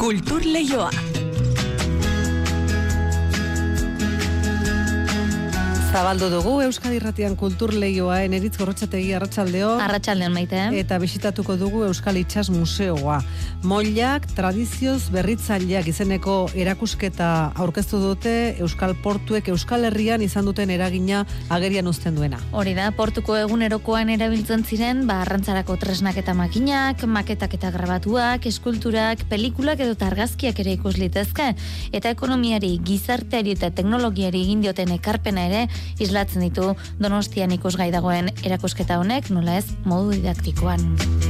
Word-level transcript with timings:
Kultur 0.00 0.40
Leioa. 0.40 1.09
Zabaldu 5.90 6.28
dugu 6.30 6.52
Euskadi 6.62 7.00
Irratian 7.00 7.32
Kultur 7.34 7.72
Leioa 7.74 8.20
Eneritz 8.22 8.52
Gorrotxategi 8.60 9.10
Arratsaldeo 9.18 9.72
Arratsaldean 9.82 10.30
maite. 10.30 10.60
eta 10.78 10.98
bisitatuko 11.02 11.56
dugu 11.58 11.82
Euskal 11.82 12.20
Itsas 12.20 12.46
Museoa. 12.54 13.16
Mollak 13.66 14.28
tradizioz 14.36 15.10
berritzaileak 15.10 15.88
izeneko 15.90 16.48
erakusketa 16.54 17.30
aurkeztu 17.58 17.98
dute 17.98 18.34
Euskal 18.62 18.94
Portuek 19.02 19.50
Euskal 19.50 19.88
Herrian 19.88 20.22
izan 20.22 20.46
duten 20.46 20.70
eragina 20.70 21.24
agerian 21.48 21.90
uzten 21.90 22.14
duena. 22.14 22.38
Hori 22.52 22.76
da, 22.78 22.92
portuko 22.94 23.34
egunerokoan 23.40 24.14
erabiltzen 24.14 24.62
ziren, 24.62 25.02
ba, 25.10 25.18
arrantzarako 25.24 25.74
tresnak 25.82 26.22
eta 26.22 26.36
makinak, 26.38 27.02
maketak 27.02 27.58
eta 27.58 27.72
grabatuak, 27.74 28.46
eskulturak, 28.46 29.26
pelikulak 29.28 29.82
edo 29.82 29.98
targazkiak 29.98 30.62
ere 30.62 30.78
ikus 30.78 30.94
litezke, 31.02 31.50
eta 31.90 32.14
ekonomiari, 32.14 32.76
gizarteari 32.78 33.58
eta 33.58 33.74
teknologiari 33.74 34.46
egin 34.46 34.62
dioten 34.62 34.94
ekarpena 34.94 35.50
ere 35.50 35.66
islatzen 35.98 36.46
ditu 36.46 36.74
donostian 37.00 37.52
ikusgai 37.56 37.90
dagoen 37.94 38.32
erakusketa 38.44 39.00
honek, 39.02 39.30
nola 39.34 39.58
ez, 39.60 39.66
modu 39.84 40.16
didaktikoan. 40.16 41.29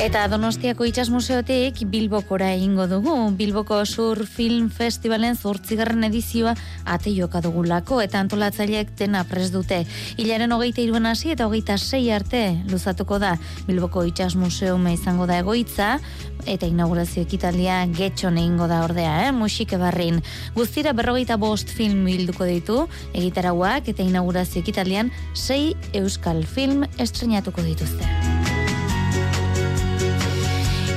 Eta 0.00 0.22
Donostiako 0.32 0.86
Itxas 0.88 1.10
Museotik 1.12 1.82
Bilbokora 1.92 2.46
egingo 2.54 2.86
dugu. 2.88 3.12
Bilboko 3.36 3.82
Sur 3.84 4.22
Film 4.24 4.70
Festivalen 4.72 5.36
zortzigarren 5.36 6.06
edizioa 6.08 6.54
ate 6.88 7.12
joka 7.12 7.42
dugulako 7.44 7.98
eta 8.00 8.22
antolatzaileek 8.24 8.94
dena 8.96 9.26
pres 9.28 9.50
dute. 9.52 9.82
Hilaren 10.16 10.56
hogeita 10.56 10.80
iruen 10.80 11.04
hasi 11.04 11.34
eta 11.34 11.50
hogeita 11.50 11.76
sei 11.76 12.08
arte 12.16 12.40
luzatuko 12.72 13.20
da 13.20 13.34
Bilboko 13.68 14.06
Itxas 14.08 14.38
Museuma 14.40 14.96
izango 14.96 15.28
da 15.28 15.36
egoitza 15.44 15.98
eta 16.48 16.64
inaugurazio 16.64 17.20
ekitaldia 17.28 17.84
getxon 17.92 18.40
egingo 18.40 18.72
da 18.72 18.80
ordea, 18.88 19.26
eh? 19.26 19.36
musike 19.36 19.76
barrin. 19.76 20.24
Guztira 20.56 20.96
berrogeita 20.96 21.36
bost 21.36 21.68
film 21.68 22.06
bilduko 22.08 22.48
ditu, 22.48 22.86
egitarauak 23.12 23.92
eta 23.92 24.00
inaugurazio 24.00 24.64
ekitaldian 24.64 25.12
sei 25.34 25.74
euskal 25.92 26.46
film 26.48 26.88
estrenatuko 26.96 27.68
dituzte. 27.68 28.29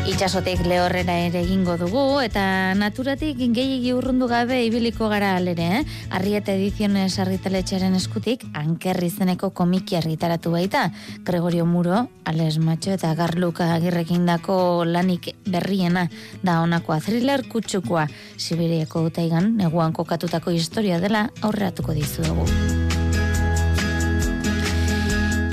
Itxasotik 0.03 0.65
lehorrera 0.67 1.13
ere 1.29 1.39
egingo 1.45 1.77
dugu 1.79 2.01
eta 2.19 2.73
naturatik 2.75 3.37
gehiegi 3.39 3.93
urrundu 3.95 4.27
gabe 4.27 4.57
ibiliko 4.65 5.07
gara 5.07 5.29
alere, 5.37 5.67
eh? 5.77 5.83
Arrieta 6.11 6.51
ediziones 6.57 7.15
argitaletxaren 7.23 7.95
eskutik 7.95 8.43
ankerri 8.51 9.07
zeneko 9.07 9.53
komiki 9.55 9.95
argitaratu 9.95 10.51
baita. 10.51 10.89
Gregorio 11.23 11.63
Muro, 11.65 12.09
Ales 12.27 12.59
Macho 12.59 12.91
eta 12.91 13.15
Garluka 13.15 13.69
agirrekin 13.77 14.27
dako 14.27 14.83
lanik 14.83 15.31
berriena 15.47 16.09
da 16.43 16.59
honakoa 16.65 16.99
thriller 16.99 17.47
kutsukoa 17.47 18.09
Sibiriako 18.35 19.07
utaigan 19.07 19.53
neguan 19.55 19.95
kokatutako 19.95 20.51
historia 20.51 20.99
dela 20.99 21.29
aurreratuko 21.41 21.95
dizu 21.95 22.27
dugu. 22.27 22.91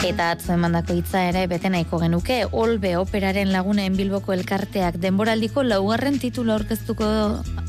Eta 0.00 0.30
atzo 0.32 0.54
emandako 0.54 0.94
hitza 0.96 1.26
ere 1.28 1.42
bete 1.44 1.68
nahiko 1.68 1.98
genuke 2.00 2.38
Olbe 2.56 2.94
operaren 2.96 3.50
lagunen 3.52 3.98
Bilboko 3.98 4.32
elkarteak 4.32 4.96
denboraldiko 5.02 5.60
laugarren 5.62 6.16
titulu 6.22 6.54
aurkeztuko 6.54 7.04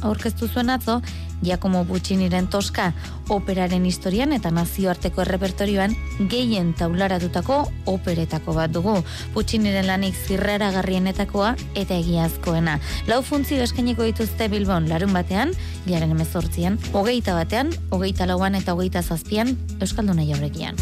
aurkeztu 0.07 0.47
zuen 0.47 0.71
atzo 0.71 1.01
Giacomo 1.41 1.83
Pucciniren 1.89 2.47
Toska 2.47 2.93
operaren 3.35 3.83
historian 3.85 4.31
eta 4.31 4.51
nazioarteko 4.55 5.25
errepertorioan 5.25 5.97
gehien 6.31 6.71
taularatutako 6.77 7.59
operetako 7.91 8.55
bat 8.55 8.71
dugu. 8.71 8.95
Pucciniren 9.33 9.89
lanik 9.89 10.15
zirraragarrienetakoa 10.15 11.55
eta 11.75 11.97
egiazkoena. 11.97 12.77
Lau 13.11 13.21
funtzio 13.27 13.59
eskainiko 13.65 14.07
dituzte 14.07 14.47
Bilbon 14.53 14.87
larun 14.87 15.17
batean, 15.17 15.55
jaren 15.89 16.13
emezortzian, 16.15 16.79
hogeita 16.93 17.35
batean, 17.35 17.73
hogeita 17.89 18.29
lauan 18.29 18.55
eta 18.55 18.77
hogeita 18.77 19.01
zazpian, 19.01 19.57
Euskalduna 19.81 20.27
jaurekian. 20.29 20.77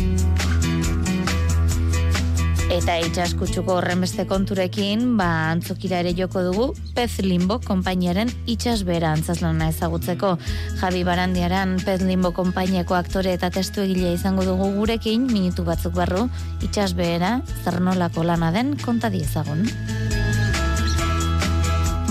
Eta 2.69 2.99
itxaskutsuko 3.01 3.79
horren 3.79 4.03
beste 4.03 4.27
konturekin, 4.29 5.15
ba, 5.17 5.49
antzokira 5.49 6.03
ere 6.03 6.11
joko 6.13 6.43
dugu, 6.45 6.65
Pez 6.93 7.17
Limbo 7.25 7.55
konpainiaren 7.65 8.29
itxasbera 8.45 9.09
antzazlana 9.17 9.71
ezagutzeko. 9.73 10.35
Javi 10.77 11.01
Barandiaran 11.07 11.79
Pez 11.81 12.03
Limbo 12.05 12.29
konpainiako 12.37 12.93
aktore 12.93 13.33
eta 13.33 13.49
testu 13.49 13.81
egilea 13.81 14.11
izango 14.13 14.45
dugu 14.45 14.67
gurekin, 14.75 15.25
minutu 15.31 15.65
batzuk 15.65 15.95
barru, 15.97 16.27
itxasbera, 16.61 17.39
zarnolako 17.63 18.27
lana 18.29 18.51
den 18.53 18.75
konta 18.83 19.09
diezagun. 19.09 19.65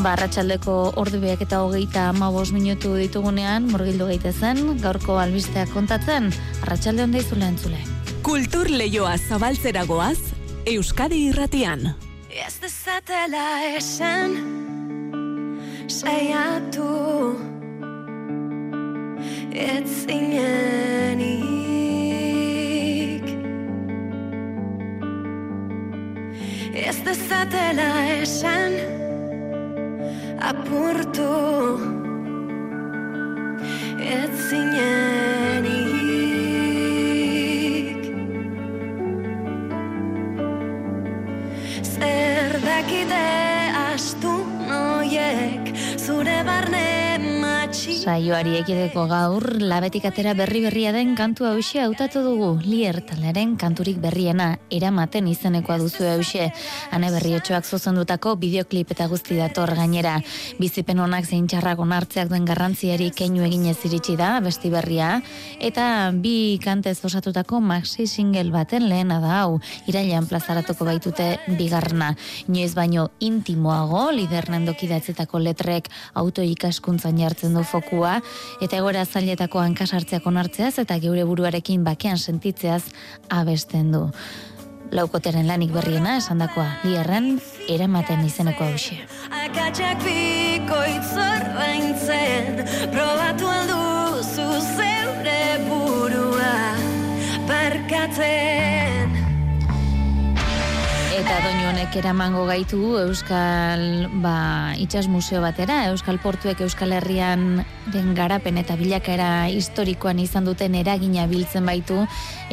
Barratxaldeko 0.02 0.74
ordu 0.98 1.20
beak 1.22 1.44
eta 1.46 1.62
hogeita 1.62 2.08
ama 2.08 2.32
minutu 2.50 2.96
ditugunean, 2.96 3.70
morgildu 3.70 4.06
gaitezen, 4.06 4.80
gaurko 4.82 5.18
albisteak 5.18 5.70
kontatzen, 5.70 6.32
arratsalde 6.62 7.04
honda 7.04 7.18
izule 7.18 7.46
entzule. 7.46 7.78
Kultur 8.22 8.68
Leioa 8.68 9.16
zabaltzera 9.16 9.84
goaz, 9.86 10.37
Euskadi 10.68 11.16
Irratian. 11.30 11.80
Ez 12.28 12.58
dezatela 12.60 13.64
esan 13.76 14.34
Saiatu. 15.88 17.32
Ez 19.48 19.88
zinenik. 20.04 21.26
Ez 26.74 26.96
dezatela 27.00 28.04
esan 28.20 28.72
Apurtu. 30.52 31.32
Ez 33.96 34.48
zinenik 34.50 35.37
Dakite 42.98 43.70
astu 43.94 44.32
noiek 44.66 45.70
Zure 45.96 46.42
barne 46.42 46.87
Saioari 48.08 48.54
ekideko 48.56 49.02
gaur, 49.04 49.44
labetik 49.60 50.06
atera 50.08 50.32
berri 50.32 50.62
berria 50.64 50.94
den 50.94 51.10
kantu 51.12 51.44
hause 51.44 51.82
hautatu 51.82 52.22
dugu. 52.24 52.46
Lier 52.64 53.02
talaren 53.04 53.50
kanturik 53.60 53.98
berriena, 54.00 54.46
eramaten 54.72 55.26
izenekoa 55.28 55.76
duzu 55.82 56.06
hause. 56.08 56.46
Hane 56.88 57.10
berriotxoak 57.12 57.68
zuzendutako 57.68 58.32
bideoklip 58.40 58.94
eta 58.94 59.10
guzti 59.12 59.36
dator 59.36 59.74
gainera. 59.76 60.14
Bizipen 60.56 61.02
honak 61.04 61.28
zein 61.28 61.44
txarrak 61.52 61.82
onartzeak 61.84 62.30
duen 62.30 62.46
garrantziari 62.48 63.10
keinu 63.12 63.44
eginez 63.44 63.76
iritsi 63.84 64.16
da, 64.16 64.30
besti 64.40 64.72
berria. 64.72 65.10
Eta 65.60 66.08
bi 66.16 66.56
kantez 66.64 66.96
osatutako 67.04 67.60
maxi 67.60 68.08
single 68.08 68.48
baten 68.56 68.88
lehena 68.88 69.20
da 69.20 69.36
hau. 69.42 69.60
Irailean 69.84 70.30
plazaratuko 70.32 70.88
baitute 70.88 71.28
bigarna. 71.60 72.14
Inoiz 72.48 72.72
baino 72.72 73.10
intimoago, 73.20 74.06
lidernen 74.16 74.64
dokidatzetako 74.72 75.44
letrek 75.44 75.92
auto 76.16 76.48
ikaskuntzan 76.56 77.20
jartzen 77.20 77.52
du 77.52 77.68
fokua, 77.98 78.20
eta 78.62 78.78
egoera 78.78 79.04
zailetako 79.04 79.60
hankasartzeak 79.62 80.26
onartzeaz 80.26 80.78
eta 80.78 80.98
geure 81.02 81.24
buruarekin 81.24 81.84
bakean 81.84 82.18
sentitzeaz 82.18 82.84
abesten 83.28 83.92
du. 83.92 84.08
Laukoteren 84.90 85.46
lanik 85.46 85.72
berriena 85.72 86.16
esandakoa, 86.16 86.78
lierren 86.84 87.40
eramaten 87.68 88.24
izeneko 88.24 88.64
hausia. 88.64 89.04
Akatsak 89.44 90.00
bikoitz 90.04 91.12
ordaintzen 91.12 92.62
Probatu 92.94 93.50
alduzu 93.52 94.48
zeure 94.76 95.42
burua 95.66 96.54
Barkatzen 97.50 98.97
Eta 101.18 101.40
doinu 101.42 101.64
honek 101.66 101.96
eramango 101.98 102.44
gaitu 102.46 102.78
Euskal 103.00 103.80
ba, 104.22 104.76
Itxas 104.78 105.08
Museo 105.10 105.40
batera, 105.42 105.80
Euskal 105.90 106.20
Portuek 106.22 106.60
Euskal 106.62 106.92
Herrian 106.94 107.64
den 107.90 108.12
garapen 108.14 108.60
eta 108.60 108.76
bilakaera 108.78 109.48
historikoan 109.50 110.20
izan 110.22 110.46
duten 110.46 110.76
eragina 110.78 111.24
biltzen 111.26 111.66
baitu 111.66 111.96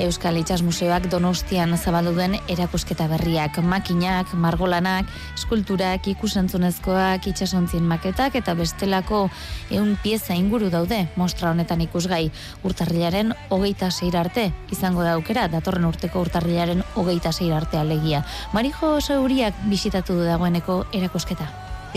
Euskal 0.02 0.40
Itxas 0.42 0.64
Museoak 0.66 1.06
donostian 1.12 1.78
zabaldu 1.78 2.16
den 2.18 2.40
erakusketa 2.50 3.06
berriak, 3.12 3.60
makinak, 3.62 4.34
margolanak, 4.34 5.14
eskulturak, 5.36 6.10
ikusentzunezkoak, 6.16 7.30
itxasontzien 7.30 7.86
maketak 7.86 8.40
eta 8.42 8.58
bestelako 8.58 9.28
eun 9.70 9.94
pieza 10.02 10.34
inguru 10.34 10.72
daude 10.74 11.04
mostra 11.22 11.52
honetan 11.54 11.86
ikusgai 11.86 12.32
urtarrilaren 12.66 13.36
hogeita 13.54 13.92
zeir 13.92 14.18
arte 14.18 14.50
izango 14.74 15.06
da 15.06 15.14
aukera 15.20 15.46
datorren 15.54 15.86
urteko 15.86 16.26
urtarrilaren 16.26 16.82
hogeita 16.96 17.30
zeir 17.30 17.54
arte 17.54 17.78
alegia. 17.78 18.26
Marijo 18.56 19.02
Sauriak 19.02 19.58
bisitatu 19.68 20.14
du 20.16 20.24
dagoeneko 20.24 20.86
erakusketa. 20.96 21.44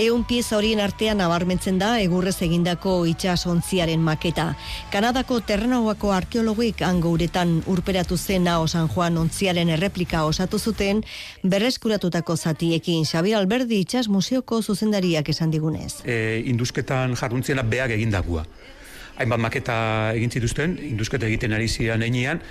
Eun 0.02 0.24
pieza 0.26 0.56
horien 0.56 0.80
artean 0.82 1.20
nabarmentzen 1.22 1.76
da 1.78 1.92
egurrez 2.02 2.34
egindako 2.42 2.94
itxasontziaren 3.06 4.02
maketa. 4.02 4.48
Kanadako 4.90 5.38
terrenauako 5.46 6.10
arkeologuik 6.16 6.82
hango 6.82 7.12
uretan 7.14 7.60
urperatu 7.70 8.18
zen 8.18 8.48
nao 8.50 8.66
San 8.66 8.88
Juan 8.90 9.20
ontziaren 9.22 9.70
erreplika 9.70 10.24
osatu 10.26 10.58
zuten 10.58 11.04
berreskuratutako 11.44 12.36
zatiekin 12.36 13.06
Xabi 13.06 13.36
Alberdi 13.38 13.78
itxas 13.84 14.08
museoko 14.08 14.58
zuzendariak 14.60 15.30
esan 15.30 15.54
digunez. 15.54 16.00
E, 16.04 16.42
induzketan 16.50 17.14
jarruntziena 17.14 17.62
beak 17.62 17.94
egindakua. 18.00 18.42
Hainbat 19.18 19.46
maketa 19.46 19.78
egin 20.14 20.30
zituzten, 20.30 20.74
induzketa 20.90 21.26
egiten 21.26 21.54
ari 21.54 21.68
ziren 21.68 22.02
enean, 22.02 22.42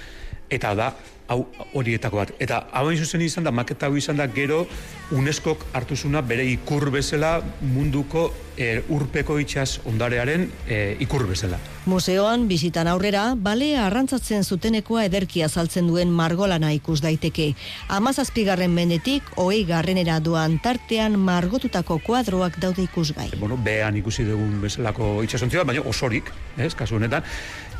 eta 0.50 0.74
da, 0.76 0.92
hau 1.28 1.44
horietako 1.76 2.22
bat. 2.22 2.34
Eta 2.40 2.64
hau 2.72 2.90
zuzen 2.96 3.22
izan 3.22 3.48
da, 3.48 3.52
maketa 3.52 3.88
hau 3.88 3.98
izan 4.00 4.18
da, 4.20 4.28
gero 4.32 4.66
UNESCOk 5.12 5.70
hartuzuna 5.76 6.22
bere 6.22 6.44
ikur 6.52 6.90
bezala 6.92 7.38
munduko 7.62 8.28
e, 8.58 8.82
urpeko 8.92 9.38
itxas 9.40 9.80
ondarearen 9.88 10.48
e, 10.68 10.98
ikur 11.04 11.24
bezala. 11.30 11.60
Museoan 11.88 12.48
bizitan 12.50 12.90
aurrera, 12.92 13.30
balea 13.36 13.86
arrantzatzen 13.88 14.44
zutenekoa 14.44 15.06
ederki 15.08 15.44
azaltzen 15.46 15.88
duen 15.88 16.12
margolana 16.12 16.74
ikus 16.76 17.00
daiteke. 17.04 17.54
Amazazpigarren 18.00 18.74
mendetik, 18.76 19.24
hoi 19.40 19.64
garrenera 19.68 20.20
doan 20.24 20.60
tartean 20.64 21.16
margotutako 21.20 22.02
kuadroak 22.04 22.60
daude 22.60 22.84
ikusgai. 22.88 23.30
Bueno, 23.40 23.60
behan 23.64 24.00
ikusi 24.02 24.28
dugun 24.28 24.60
bezalako 24.64 25.22
itxasontzioa, 25.28 25.64
baina 25.68 25.86
osorik, 25.88 26.32
ez, 26.58 26.74
kasu 26.76 27.00
honetan. 27.00 27.24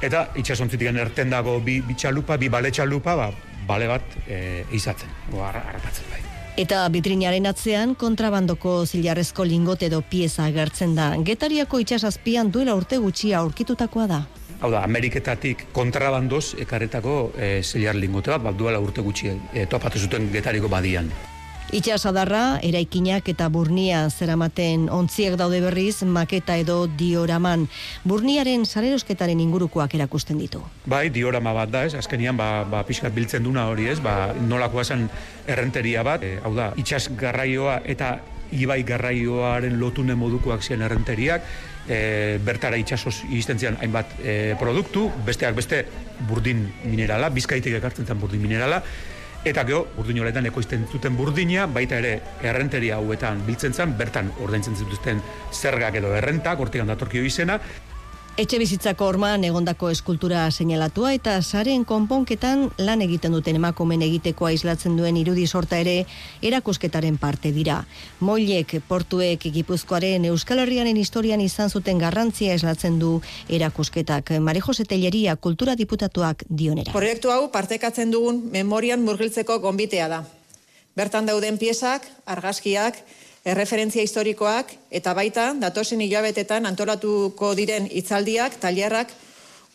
Eta 0.02 0.28
itxasontzitik 0.38 0.94
erten 0.94 1.32
dago 1.34 1.60
bi, 1.60 1.80
bi 1.82 1.96
txalupa, 1.98 2.38
bi 2.38 2.50
bale 2.50 2.70
txalupa, 2.72 3.16
ba, 3.18 3.32
bale 3.68 3.88
bat 3.90 4.18
e, 4.28 4.64
izatzen, 4.78 5.10
o, 5.34 5.42
harrakatzen 5.42 6.06
bai. 6.12 6.22
Eta 6.58 6.84
bitrinaren 6.90 7.46
atzean 7.46 7.94
kontrabandoko 7.96 8.80
zilarrezko 8.86 9.46
lingote 9.46 9.90
edo 9.90 10.02
pieza 10.02 10.46
agertzen 10.46 10.96
da. 10.98 11.12
Getariako 11.22 11.82
itxasazpian 11.84 12.50
duela 12.54 12.76
urte 12.78 12.98
gutxi 13.02 13.34
aurkitutakoa 13.38 14.08
da. 14.10 14.22
Hau 14.58 14.72
da, 14.74 14.82
Ameriketatik 14.82 15.68
kontrabandoz 15.74 16.56
ekaretako 16.62 17.18
e, 17.38 17.62
zilar 17.62 17.98
lingote 17.98 18.34
bat, 18.34 18.46
bat 18.50 18.58
duela 18.58 18.82
urte 18.82 19.06
gutxi 19.06 19.34
e, 19.54 19.66
topatu 19.70 20.02
zuten 20.02 20.30
getariko 20.34 20.70
badian. 20.70 21.10
Itxasadarra, 21.68 22.62
eraikinak 22.64 23.28
eta 23.28 23.50
burnia 23.52 24.06
zeramaten 24.08 24.86
ontziek 24.88 25.34
daude 25.36 25.60
berriz 25.60 26.00
maketa 26.08 26.56
edo 26.56 26.78
dioraman. 26.88 27.66
Burniaren 28.08 28.64
salerosketaren 28.64 29.42
ingurukoak 29.44 29.98
erakusten 30.00 30.40
ditu. 30.40 30.62
Bai, 30.88 31.10
diorama 31.12 31.52
bat 31.58 31.74
da, 31.74 31.82
ez? 31.84 31.92
Azkenian, 32.00 32.40
ba, 32.40 32.64
ba 32.64 32.86
pixkat 32.88 33.12
biltzen 33.12 33.44
duna 33.44 33.66
hori, 33.68 33.90
ez? 33.92 33.98
Ba, 34.00 34.32
nolakoa 34.40 34.86
zen 34.86 35.10
errenteria 35.44 36.06
bat, 36.08 36.24
e, 36.24 36.38
hau 36.40 36.54
da, 36.56 36.70
itxas 36.80 37.10
garraioa 37.20 37.82
eta 37.84 38.14
ibai 38.56 38.80
garraioaren 38.88 39.76
lotune 39.76 40.16
modukoak 40.16 40.64
ziren 40.64 40.88
errenteriak, 40.88 41.52
e, 41.84 42.00
bertara 42.48 42.80
itxasoz 42.80 43.26
izten 43.36 43.60
hainbat 43.76 44.16
e, 44.24 44.56
produktu, 44.56 45.10
besteak 45.28 45.60
beste 45.60 45.84
burdin 46.32 46.64
minerala, 46.88 47.28
bizkaitik 47.28 47.76
ekartzen 47.82 48.08
zen 48.08 48.24
burdin 48.24 48.40
minerala, 48.40 48.80
Eta 49.46 49.64
geho, 49.68 49.84
urdin 50.02 50.20
horretan 50.20 50.48
ekoizten 50.50 50.88
zuten 50.92 51.16
burdina, 51.16 51.68
baita 51.72 52.00
ere 52.02 52.14
errenteria 52.42 52.98
hauetan 52.98 53.44
biltzen 53.46 53.74
zen, 53.74 53.94
bertan 53.98 54.32
ordaintzen 54.44 54.76
zituzten 54.76 55.22
zergak 55.54 55.96
edo 56.02 56.16
errentak, 56.18 56.60
hortik 56.60 56.84
datorkio 56.88 57.24
izena, 57.24 57.60
Etxe 58.38 58.60
bizitzako 58.62 59.08
orman 59.10 59.42
egondako 59.48 59.88
eskultura 59.90 60.44
seinalatua 60.52 61.16
eta 61.16 61.32
saren 61.42 61.82
konponketan 61.90 62.68
lan 62.78 63.02
egiten 63.02 63.34
duten 63.34 63.58
emakumen 63.58 64.04
egiteko 64.06 64.52
islatzen 64.54 64.94
duen 65.00 65.18
irudi 65.18 65.48
sorta 65.48 65.80
ere 65.82 65.96
erakusketaren 66.46 67.18
parte 67.18 67.50
dira. 67.56 67.80
Moilek 68.22 68.76
portuek 68.88 69.50
Gipuzkoaren 69.58 70.30
Euskal 70.30 70.62
Herrianen 70.62 71.02
historian 71.02 71.42
izan 71.42 71.74
zuten 71.74 71.98
garrantzia 71.98 72.54
islatzen 72.54 73.00
du 73.02 73.16
erakusketak. 73.50 74.36
Mari 74.38 74.62
Jose 74.62 74.86
Telleria 74.86 75.36
kultura 75.36 75.74
diputatuak 75.74 76.46
dionera. 76.48 76.94
Proiektu 76.94 77.34
hau 77.34 77.48
partekatzen 77.50 78.14
dugun 78.14 78.52
memorian 78.54 79.02
murgiltzeko 79.02 79.58
gonbitea 79.66 80.12
da. 80.14 80.26
Bertan 80.94 81.26
dauden 81.26 81.58
piezak, 81.58 82.06
argazkiak, 82.26 83.02
erreferentzia 83.48 84.04
historikoak 84.04 84.74
eta 84.92 85.14
baita 85.16 85.54
datosen 85.62 86.04
hilabetetan 86.04 86.68
antolatuko 86.68 87.54
diren 87.56 87.88
hitzaldiak, 87.88 88.60
tailerrak 88.60 89.14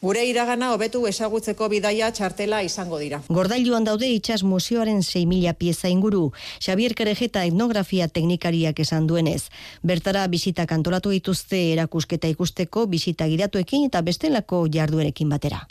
gure 0.02 0.24
iragana 0.26 0.72
hobetu 0.74 1.04
ezagutzeko 1.06 1.68
bidaia 1.70 2.10
txartela 2.10 2.58
izango 2.66 2.98
dira. 2.98 3.20
Gordailuan 3.30 3.86
daude 3.86 4.08
itxas 4.10 4.42
museoaren 4.42 5.00
6.000 5.06 5.54
pieza 5.60 5.88
inguru, 5.88 6.24
Xavier 6.58 6.96
Kerejeta 6.98 7.46
etnografia 7.46 8.08
teknikariak 8.08 8.82
esan 8.82 9.06
duenez. 9.06 9.46
Bertara 9.82 10.26
bisitak 10.26 10.74
antolatu 10.74 11.14
dituzte 11.14 11.62
erakusketa 11.72 12.28
ikusteko 12.34 12.86
bisita 12.90 13.30
gidatuekin 13.30 13.88
eta 13.88 14.02
bestelako 14.02 14.66
jarduerekin 14.74 15.30
batera. 15.30 15.66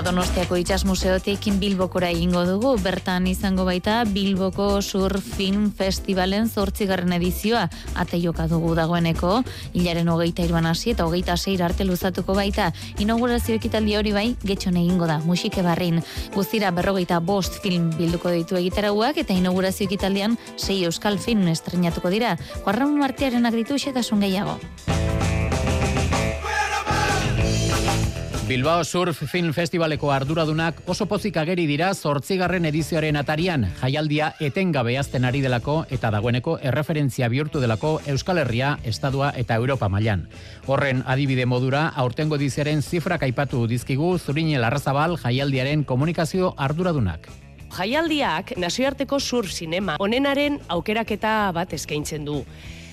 Badonostiako 0.00 0.56
itxas 0.56 0.86
museotik 0.88 1.44
Bilbokora 1.60 2.08
egingo 2.08 2.46
dugu, 2.48 2.70
bertan 2.80 3.26
izango 3.28 3.66
baita 3.68 3.98
Bilboko 4.08 4.80
Sur 4.80 5.18
Film 5.20 5.66
Festivalen 5.76 6.48
zortzigarren 6.48 7.12
edizioa 7.12 7.66
ate 8.00 8.16
joka 8.22 8.46
dugu 8.48 8.72
dagoeneko, 8.78 9.42
hilaren 9.76 10.08
hogeita 10.08 10.46
iruan 10.48 10.70
hasi 10.70 10.94
eta 10.94 11.04
hogeita 11.04 11.36
seir 11.36 11.60
arte 11.66 11.84
luzatuko 11.84 12.32
baita, 12.32 12.70
inaugurazio 12.96 13.58
ekitaldi 13.60 13.98
hori 13.98 14.14
bai, 14.16 14.26
getxon 14.40 14.78
egingo 14.80 15.04
da, 15.10 15.18
musike 15.26 15.60
barrin. 15.66 16.00
Guztira 16.32 16.72
berrogeita 16.72 17.20
bost 17.20 17.60
film 17.60 17.90
bilduko 17.98 18.32
ditu 18.32 18.56
egitarauak 18.56 19.20
eta 19.20 19.36
inaugurazio 19.36 19.84
ekitaldian 19.84 20.38
sei 20.56 20.80
euskal 20.88 21.20
film 21.20 21.44
estrenatuko 21.52 22.08
dira. 22.08 22.38
Juarram 22.64 22.96
martiaren 22.96 23.52
ditu 23.52 23.76
xetasun 23.76 24.24
gehiago. 24.24 24.56
Bilbao 28.50 28.82
Surf 28.82 29.16
Film 29.30 29.52
Festivaleko 29.54 30.08
arduradunak 30.10 30.80
oso 30.90 31.04
pozik 31.06 31.36
ageri 31.38 31.68
dira 31.70 31.92
zortzigarren 31.94 32.64
edizioaren 32.66 33.14
atarian, 33.20 33.68
jaialdia 33.78 34.32
etengabe 34.42 34.96
azten 34.98 35.22
ari 35.28 35.38
delako 35.44 35.76
eta 35.94 36.08
dagoeneko 36.10 36.56
erreferentzia 36.58 37.28
bihurtu 37.30 37.60
delako 37.62 37.92
Euskal 38.10 38.40
Herria, 38.42 38.72
Estadua 38.82 39.28
eta 39.38 39.54
Europa 39.54 39.86
mailan. 39.88 40.24
Horren 40.66 41.04
adibide 41.06 41.44
modura, 41.46 41.84
aurtengo 41.94 42.40
ediziaren 42.40 42.82
zifrak 42.82 43.22
aipatu 43.22 43.68
dizkigu 43.70 44.16
Zurine 44.18 44.58
Larrazabal 44.58 45.14
jaialdiaren 45.22 45.84
komunikazio 45.84 46.50
arduradunak. 46.58 47.28
Jaialdiak 47.76 48.56
nazioarteko 48.58 49.20
surf 49.20 49.52
sinema 49.54 49.94
onenaren 50.02 50.58
aukeraketa 50.66 51.52
bat 51.54 51.78
eskaintzen 51.78 52.26
du. 52.26 52.40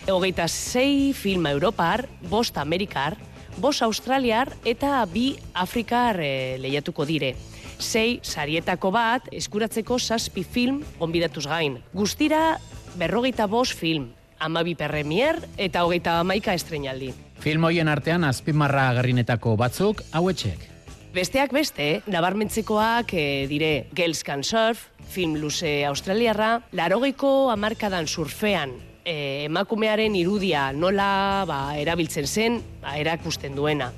Hogeita 0.05 0.45
zei 0.47 1.15
film 1.17 1.49
Europar, 1.49 2.05
bost 2.29 2.61
Amerikar, 2.61 3.17
bos 3.57 3.81
australiar 3.81 4.51
eta 4.65 5.03
bi 5.09 5.35
afrikar 5.53 6.19
e, 6.21 6.57
lehiatuko 6.61 7.05
dire. 7.05 7.35
Sei 7.77 8.19
sarietako 8.23 8.91
bat 8.93 9.27
eskuratzeko 9.31 9.99
zazpi 9.99 10.43
film 10.43 10.81
onbidatuz 10.99 11.45
gain. 11.45 11.79
Guztira 11.93 12.57
berrogeita 12.97 13.47
bos 13.47 13.73
film, 13.73 14.09
amabi 14.39 14.75
perremier 14.75 15.41
eta 15.57 15.83
hogeita 15.85 16.19
amaika 16.21 16.53
estrenaldi. 16.57 17.13
Film 17.39 17.67
hoien 17.69 17.87
artean 17.87 18.25
azpimarra 18.25 18.89
agarrinetako 18.89 19.55
batzuk 19.57 20.01
hauetxek. 20.11 20.73
Besteak 21.13 21.53
beste, 21.53 22.01
nabarmentzekoak 22.05 23.13
e, 23.13 23.47
dire 23.49 23.87
Girls 23.95 24.23
Can 24.23 24.43
Surf, 24.43 24.89
film 25.09 25.37
luze 25.41 25.85
australiarra, 25.85 26.59
larogeiko 26.77 27.49
amarkadan 27.53 28.07
surfean 28.07 28.75
e, 29.07 29.45
emakumearen 29.47 30.15
irudia 30.19 30.67
nola 30.75 31.45
ba, 31.47 31.59
erabiltzen 31.79 32.27
zen 32.27 32.59
ba, 32.81 32.97
erakusten 32.99 33.55
duena. 33.55 33.93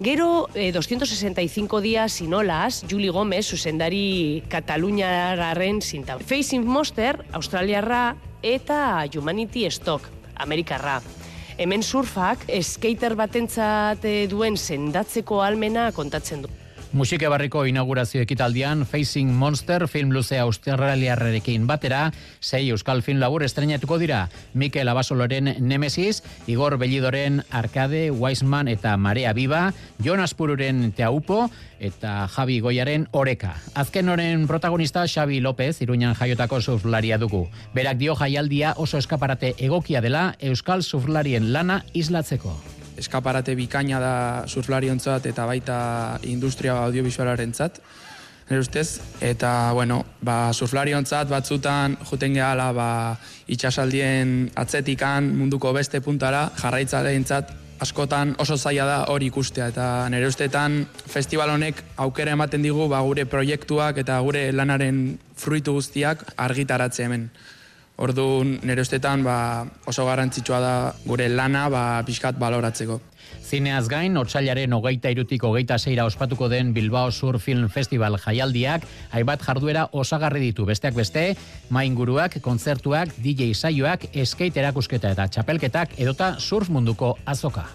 Gero, 0.00 0.46
e, 0.54 0.70
265 0.72 1.82
dia 1.82 2.06
sinolas, 2.08 2.84
Julie 2.88 3.10
Gomez, 3.10 3.44
zuzendari 3.50 4.44
Kataluniararen 4.48 5.82
zinta. 5.82 6.18
Facing 6.22 6.64
Monster, 6.64 7.18
Australiarra, 7.32 8.14
eta 8.42 9.04
Humanity 9.12 9.66
Stock, 9.70 10.08
Amerikarra. 10.36 11.00
Hemen 11.58 11.82
surfak, 11.82 12.46
skater 12.62 13.18
batentzat 13.18 14.06
e, 14.08 14.16
duen 14.30 14.56
sendatzeko 14.56 15.42
almena 15.42 15.90
kontatzen 15.92 16.46
du. 16.46 16.61
Musike 16.92 17.24
barriko 17.32 17.62
inaugurazio 17.64 18.20
ekitaldian 18.20 18.82
Facing 18.84 19.30
Monster 19.32 19.86
film 19.88 20.10
luze 20.12 20.36
australiarrerekin 20.36 21.64
batera, 21.66 22.10
sei 22.38 22.66
euskal 22.68 23.00
film 23.00 23.16
labur 23.22 23.46
estrenatuko 23.46 23.96
dira. 23.96 24.26
Mikel 24.52 24.90
Abasoloren 24.92 25.54
Nemesis, 25.64 26.20
Igor 26.46 26.76
Bellidoren 26.76 27.40
Arkade, 27.48 28.10
Weisman 28.10 28.68
eta 28.68 28.98
Marea 28.98 29.32
Biba, 29.32 29.72
Jonas 30.04 30.34
Pururen 30.34 30.92
Teaupo 30.92 31.46
eta 31.80 32.28
Javi 32.28 32.60
Goiaren 32.60 33.08
Oreka. 33.12 33.54
Azken 33.72 34.12
horen 34.12 34.44
protagonista 34.46 35.06
Xavi 35.08 35.40
López, 35.40 35.80
Iruñan 35.80 36.12
jaiotako 36.12 36.60
surflaria 36.60 37.16
dugu. 37.16 37.46
Berak 37.72 37.96
dio 37.96 38.14
jaialdia 38.20 38.74
oso 38.76 39.00
eskaparate 39.00 39.54
egokia 39.56 40.04
dela 40.04 40.34
euskal 40.40 40.84
surflarien 40.84 41.54
lana 41.56 41.86
islatzeko 41.94 42.81
eskaparate 42.98 43.54
bikaina 43.58 44.00
da 44.00 44.14
surflariontzat 44.46 45.26
eta 45.26 45.46
baita 45.46 45.78
industria 46.22 46.76
audiovisualaren 46.84 47.54
zat. 47.54 47.80
nire 48.50 48.60
ustez, 48.60 49.00
eta, 49.20 49.72
bueno, 49.72 50.04
ba, 50.20 50.52
surflariontzat 50.52 51.28
batzutan 51.28 51.96
juten 52.10 52.34
gehala, 52.34 52.72
ba, 52.72 53.16
itxasaldien 53.46 54.50
atzetikan 54.54 55.30
munduko 55.38 55.72
beste 55.72 56.00
puntara, 56.00 56.50
jarraitza 56.60 57.00
askotan 57.82 58.34
oso 58.38 58.56
zaila 58.56 58.84
da 58.86 58.98
hori 59.10 59.26
ikustea, 59.26 59.68
eta 59.72 59.86
nire 60.12 60.28
ustetan 60.30 60.82
festival 61.06 61.50
honek 61.50 61.82
aukera 62.04 62.36
ematen 62.36 62.62
digu, 62.62 62.86
ba, 62.88 63.00
gure 63.02 63.24
proiektuak 63.26 63.98
eta 64.04 64.20
gure 64.20 64.44
lanaren 64.52 65.18
fruitu 65.36 65.74
guztiak 65.78 66.22
argitaratze 66.36 67.04
hemen. 67.04 67.30
Ordu 68.00 68.42
nire 68.64 68.82
ustetan 68.82 69.22
ba, 69.22 69.66
oso 69.86 70.06
garrantzitsua 70.08 70.60
da 70.60 70.74
gure 71.04 71.28
lana 71.28 71.68
ba, 71.68 71.82
pixkat 72.06 72.38
baloratzeko. 72.40 73.00
Zineaz 73.42 73.84
gain, 73.90 74.16
otxailaren 74.16 74.72
hogeita 74.72 75.10
irutik 75.12 75.44
hogeita 75.44 75.76
zeira 75.78 76.06
ospatuko 76.08 76.48
den 76.48 76.72
Bilbao 76.72 77.10
Sur 77.12 77.38
Film 77.38 77.68
Festival 77.68 78.16
jaialdiak, 78.22 78.86
haibat 79.12 79.44
jarduera 79.44 79.88
osagarri 79.92 80.40
ditu 80.40 80.64
besteak 80.64 80.96
beste, 80.96 81.26
mainguruak, 81.70 82.40
kontzertuak, 82.40 83.12
DJ 83.20 83.52
saioak, 83.52 84.08
skate 84.24 84.64
erakusketa 84.64 85.12
eta 85.12 85.28
txapelketak 85.28 85.98
edota 86.00 86.34
surf 86.40 86.72
munduko 86.72 87.16
azoka. 87.26 87.68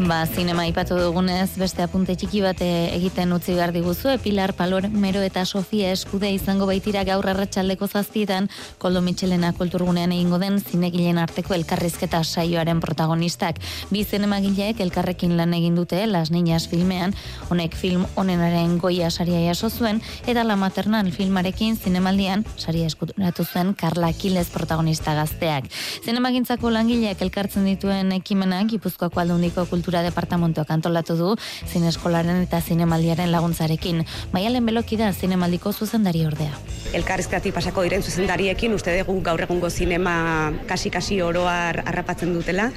Ba, 0.00 0.24
zinema 0.24 0.64
ipatu 0.64 0.96
dugunez, 0.96 1.58
beste 1.60 1.82
apunte 1.84 2.14
txiki 2.16 2.40
bat 2.40 2.60
eh, 2.64 2.88
egiten 2.94 3.34
utzi 3.36 3.52
behar 3.52 3.68
diguzu, 3.74 4.14
Pilar 4.24 4.54
Palomero 4.56 5.20
eta 5.20 5.42
Sofia 5.44 5.90
Eskude 5.92 6.30
izango 6.32 6.64
baitira 6.64 7.02
gaur 7.04 7.26
arratsaldeko 7.28 7.84
zaztietan, 7.84 8.48
Koldo 8.80 9.02
Michelena 9.04 9.50
kulturgunean 9.58 10.14
egingo 10.16 10.38
den 10.40 10.56
zinegilen 10.62 11.20
arteko 11.20 11.52
elkarrizketa 11.52 12.22
saioaren 12.24 12.80
protagonistak. 12.80 13.60
Bi 13.90 14.06
zinemagileek 14.06 14.80
elkarrekin 14.80 15.36
lan 15.36 15.52
egin 15.58 15.76
dute, 15.76 16.00
Las 16.08 16.32
Niñas 16.32 16.70
filmean, 16.72 17.12
honek 17.50 17.76
film 17.76 18.08
onenaren 18.16 18.78
goia 18.80 19.10
saria 19.10 19.44
jaso 19.50 19.68
zuen, 19.68 20.00
eta 20.24 20.46
La 20.48 20.56
Maternal 20.56 21.12
filmarekin 21.12 21.76
zinemaldian 21.76 22.46
saria 22.56 22.88
eskuturatu 22.88 23.44
zuen 23.44 23.74
Carla 23.74 24.14
Kiles 24.14 24.48
protagonista 24.48 25.12
gazteak. 25.20 25.68
Zinemagintzako 26.06 26.72
langileak 26.72 27.20
elkartzen 27.20 27.68
dituen 27.68 28.16
ekimenak, 28.16 28.70
Gipuzkoako 28.72 29.20
aldundiko 29.20 29.68
kultura 29.68 29.89
Kultura 29.90 30.06
Departamentoak 30.06 30.68
antolatu 30.70 31.16
du 31.18 31.28
zineskolaren 31.66 32.44
eta 32.44 32.60
zinemaldiaren 32.62 33.32
laguntzarekin. 33.34 34.04
Maialen 34.30 34.68
beloki 34.68 34.94
da 34.94 35.08
zinemaldiko 35.10 35.72
zuzendari 35.72 36.22
ordea. 36.28 36.52
Elkarrizkati 36.94 37.50
pasako 37.50 37.82
diren 37.82 38.06
zuzendariekin 38.06 38.76
uste 38.76 38.94
dugu 39.00 39.18
gaur 39.26 39.42
egungo 39.48 39.66
zinema 39.66 40.52
kasi-kasi 40.70 41.18
oroar 41.26 41.82
harrapatzen 41.90 42.30
dutela. 42.38 42.70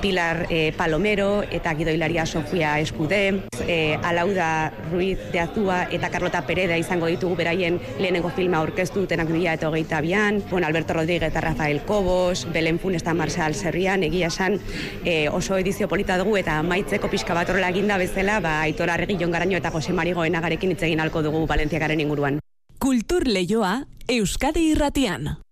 Pilar 0.00 0.46
e, 0.50 0.72
Palomero 0.72 1.42
eta 1.50 1.74
Gido 1.74 1.90
Hilaria 1.90 2.26
Sofia 2.26 2.78
Eskude, 2.80 3.42
e, 3.66 3.98
Alauda 4.02 4.72
Ruiz 4.90 5.18
de 5.32 5.40
Azua 5.40 5.88
eta 5.90 6.10
Carlota 6.10 6.46
Pereda 6.46 6.78
izango 6.78 7.06
ditugu 7.06 7.36
beraien 7.36 7.80
lehenengo 7.98 8.30
filma 8.30 8.60
orkestu 8.60 9.04
dutenak 9.04 9.30
bila 9.32 9.54
eta 9.54 9.68
hogeita 9.68 10.00
bian, 10.00 10.42
bon, 10.50 10.64
Alberto 10.64 10.94
Rodríguez 10.94 11.30
eta 11.30 11.40
Rafael 11.40 11.82
Cobos, 11.86 12.46
Belen 12.52 12.78
Funes 12.78 13.02
eta 13.02 13.14
Marcel 13.14 13.54
Serrian, 13.54 14.02
egia 14.02 14.28
esan 14.28 14.58
e, 15.04 15.28
oso 15.28 15.56
edizio 15.56 15.88
polita 15.88 16.18
dugu 16.18 16.36
eta 16.36 16.60
maitzeko 16.62 17.10
pixka 17.12 17.34
bat 17.34 17.48
horrela 17.50 17.70
eginda 17.70 17.98
bezala, 17.98 18.40
ba, 18.40 18.60
Aitor 18.62 18.90
Arregi 18.90 19.18
Jon 19.20 19.32
Garaño 19.32 19.58
eta 19.58 19.70
Jose 19.70 19.92
Marigoen 19.92 20.36
agarekin 20.36 20.76
itzegin 20.76 21.00
alko 21.00 21.22
dugu 21.22 21.46
Valentziakaren 21.46 22.00
inguruan. 22.00 22.40
Kultur 22.78 23.26
Leioa, 23.26 23.86
Euskadi 24.06 24.70
Irratian. 24.72 25.45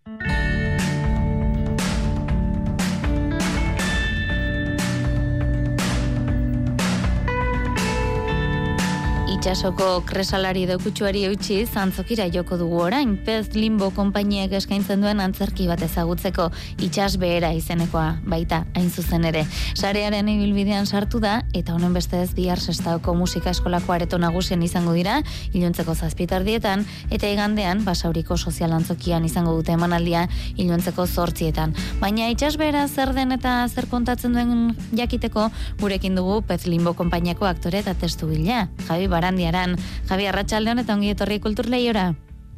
Itxasoko 9.44 10.06
kresalari 10.08 10.62
dokutsuari 10.64 11.26
eutxi 11.28 11.58
zantzokira 11.68 12.30
joko 12.32 12.56
dugu 12.56 12.78
orain, 12.80 13.10
Pez 13.26 13.50
Limbo 13.52 13.90
konpainiek 13.92 14.54
eskaintzen 14.56 15.02
duen 15.04 15.18
antzerki 15.20 15.66
bat 15.68 15.82
ezagutzeko 15.84 16.46
itxas 16.86 17.18
behera 17.20 17.50
izenekoa 17.52 18.22
baita, 18.24 18.62
hain 18.72 18.88
zuzen 18.88 19.26
ere. 19.28 19.42
Sarearen 19.76 20.30
ibilbidean 20.32 20.88
sartu 20.88 21.20
da, 21.20 21.34
eta 21.52 21.74
honen 21.74 21.92
beste 21.92 22.22
ez 22.24 22.30
bihar 22.32 22.56
sestaoko 22.56 23.12
musika 23.12 23.52
eskolako 23.52 23.92
areto 23.92 24.16
nagusien 24.16 24.62
izango 24.64 24.94
dira, 24.96 25.18
iluntzeko 25.52 25.92
zazpitardietan, 25.92 26.86
eta 27.12 27.28
igandean, 27.28 27.84
basauriko 27.84 28.40
sozial 28.40 28.72
antzokian 28.72 29.28
izango 29.28 29.52
dute 29.58 29.76
emanaldia, 29.76 30.24
iluntzeko 30.56 31.04
zortzietan. 31.04 31.76
Baina 32.00 32.30
itxas 32.32 32.54
behera 32.56 32.86
zer 32.88 33.12
den 33.12 33.36
eta 33.36 33.58
zer 33.68 33.90
kontatzen 33.92 34.40
duen 34.40 34.72
jakiteko, 34.96 35.50
gurekin 35.84 36.16
dugu 36.16 36.40
Pez 36.48 36.62
Limbo 36.64 36.96
konpainiako 36.96 37.52
aktore 37.52 37.84
eta 37.84 37.92
testu 37.92 38.32
bila. 38.32 38.70
Javi 38.88 39.12
Baran 39.12 39.33
Barandiaran. 39.34 39.74
Javi 40.06 40.26
Arratsaldeon 40.30 40.78
eta 40.78 40.94
ongi 40.94 41.10
etorri 41.10 41.40
kulturleiora. 41.42 42.12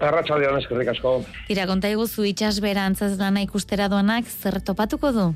Arratsaldeon 0.05 0.59
eskerrik 0.59 0.91
asko. 0.93 1.23
Ira 1.49 1.65
konta 1.67 1.89
iguzu 1.89 2.27
itxas 2.29 2.61
bera 2.61 2.85
antzaz 2.85 3.17
lana 3.17 3.41
ikustera 3.41 3.89
doanak 3.89 4.29
zer 4.29 4.61
topatuko 4.61 5.13
du? 5.13 5.27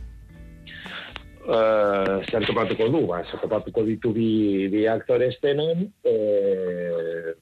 Uh, 1.49 2.21
zer 2.29 2.45
topatuko 2.45 2.91
du, 2.93 3.07
ba, 3.09 3.23
zer 3.25 3.41
topatuko 3.41 3.87
ditu 3.87 4.13
bi, 4.13 4.69
bi 4.69 4.85
aktore 4.87 5.31
estenen, 5.33 5.87
eh, 6.05 7.33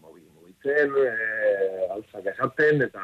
mobitzen, 0.00 0.94
eh, 1.02 1.90
altzak 1.96 2.30
esaten, 2.30 2.86
eta 2.86 3.02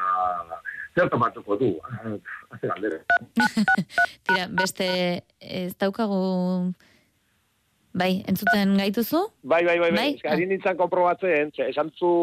zer 0.95 1.11
topatuko 1.11 1.59
du, 1.59 1.69
haze 1.83 2.71
galdera. 2.71 3.03
Tira, 4.25 4.47
beste 4.63 4.87
ez 5.43 5.75
daukagu 5.75 6.23
Bai, 7.93 8.23
entzuten 8.25 8.73
gaituzu? 8.79 9.19
Bai, 9.45 9.61
bai, 9.65 9.77
bai, 9.77 9.91
bai. 9.93 10.05
bai? 10.17 10.31
Harin 10.31 10.49
nintzen 10.49 10.77
komprobatzen, 10.79 11.51
esan 11.67 11.91
zu 11.93 12.13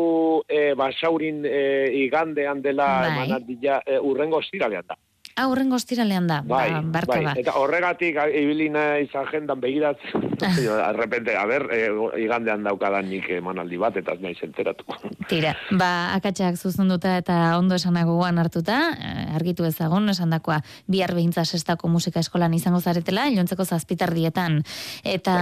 e, 0.50 0.73
basaurin 0.75 1.45
e, 1.47 1.61
igandean 2.05 2.62
dela 2.65 2.89
bai. 3.05 3.12
emanat 3.12 3.47
dila 3.47 3.79
e, 3.87 4.00
urrengo 4.03 4.43
estiralean 4.43 4.89
da. 4.91 4.99
Ah, 5.40 5.76
estiralean 5.76 6.26
da, 6.28 6.42
bai, 6.44 6.68
ba, 6.70 6.80
barka 7.00 7.16
bai. 7.25 7.35
Eta 7.40 7.54
horregatik 7.56 8.18
ibilina 8.37 8.99
izan 9.00 9.26
jendan 9.30 9.61
begiratzen, 9.61 10.26
arrepente, 10.90 11.37
a 11.37 11.47
ber, 11.49 11.66
e, 11.73 11.88
igandean 12.20 12.64
daukadan 12.66 13.09
nik 13.09 13.28
emanaldi 13.38 13.78
bat, 13.80 13.97
eta 13.97 14.16
ez 14.16 14.20
nahi 14.20 14.37
zenteratu. 14.37 14.85
Tira, 15.30 15.54
ba, 15.70 16.12
akatsak 16.18 16.59
zuzenduta 16.59 17.16
eta 17.20 17.56
ondo 17.59 17.78
esanago 17.78 18.16
guan 18.18 18.40
hartuta, 18.42 18.80
eh, 18.99 19.26
argitu 19.38 19.64
ezagun, 19.68 20.09
esan 20.12 20.35
dakoa, 20.35 20.61
bihar 20.90 21.14
behintza 21.16 21.44
sestako 21.44 21.88
musika 21.88 22.20
eskolan 22.20 22.54
izango 22.54 22.80
zaretela, 22.80 23.28
ilontzeko 23.30 23.64
zazpitardietan. 23.64 24.61
Eta 25.04 25.37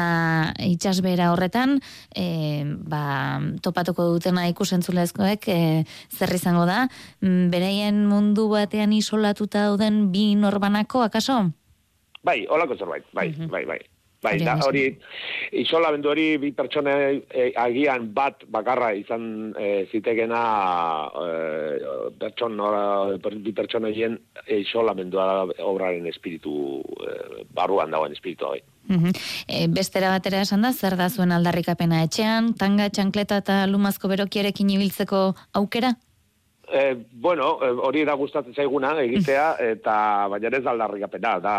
bai. 0.54 0.72
itxasbera 0.74 1.32
horretan, 1.32 1.78
e, 2.14 2.64
ba, 2.86 3.40
topatuko 3.64 4.06
dutena 4.12 4.46
ikusentzulezkoek, 4.52 5.48
e, 5.48 5.84
zer 6.14 6.34
izango 6.36 6.66
da, 6.68 6.84
mm, 7.24 7.50
beraien 7.50 8.04
mundu 8.06 8.48
batean 8.52 8.92
isolatuta 8.92 9.64
dauden 9.68 9.88
bi 10.12 10.35
norbanako, 10.35 11.02
akaso? 11.07 11.38
Bai, 12.25 12.47
holako 12.50 12.76
zerbait, 12.76 13.04
bai, 13.12 13.28
mm 13.28 13.35
-hmm. 13.35 13.50
bai, 13.50 13.64
bai. 13.66 13.80
Bai, 14.18 14.35
da, 14.42 14.57
hori, 14.66 14.88
isolamendu 15.54 16.11
hori 16.11 16.25
bi 16.42 16.49
pertsona 16.50 16.95
e, 17.14 17.52
agian 17.54 18.09
bat 18.14 18.42
bakarra 18.50 18.90
izan 18.99 19.52
e, 19.54 19.68
zitegena 19.92 20.40
e, 21.23 21.28
pertsona, 22.18 22.73
bi 23.45 23.52
pertsona 23.54 23.92
egin 23.95 24.16
isolamendua 24.57 25.28
obraren 25.62 26.11
espiritu, 26.11 26.83
e, 26.99 27.45
barruan 27.54 27.95
dagoen 27.95 28.18
espiritu 28.18 28.50
hori. 28.50 28.64
Mm 28.88 29.14
bestera 29.68 30.11
batera 30.11 30.40
esan 30.40 30.62
da, 30.64 30.73
zer 30.73 30.97
da 30.97 31.11
zuen 31.11 31.30
aldarrikapena 31.33 32.02
etxean, 32.02 32.54
tanga, 32.59 32.88
txankleta 32.88 33.37
eta 33.45 33.66
lumazko 33.68 34.09
berokierekin 34.09 34.71
ibiltzeko 34.71 35.35
aukera? 35.61 35.95
E, 36.72 36.96
bueno, 37.12 37.58
eh, 37.64 37.70
hori 37.88 38.04
da 38.04 38.14
gustatzen 38.18 38.54
zaiguna 38.54 38.92
egitea 39.00 39.46
eta 39.70 40.28
baina 40.28 40.50
ez 40.58 40.64
aldarrikapena 40.66 41.38
da 41.40 41.54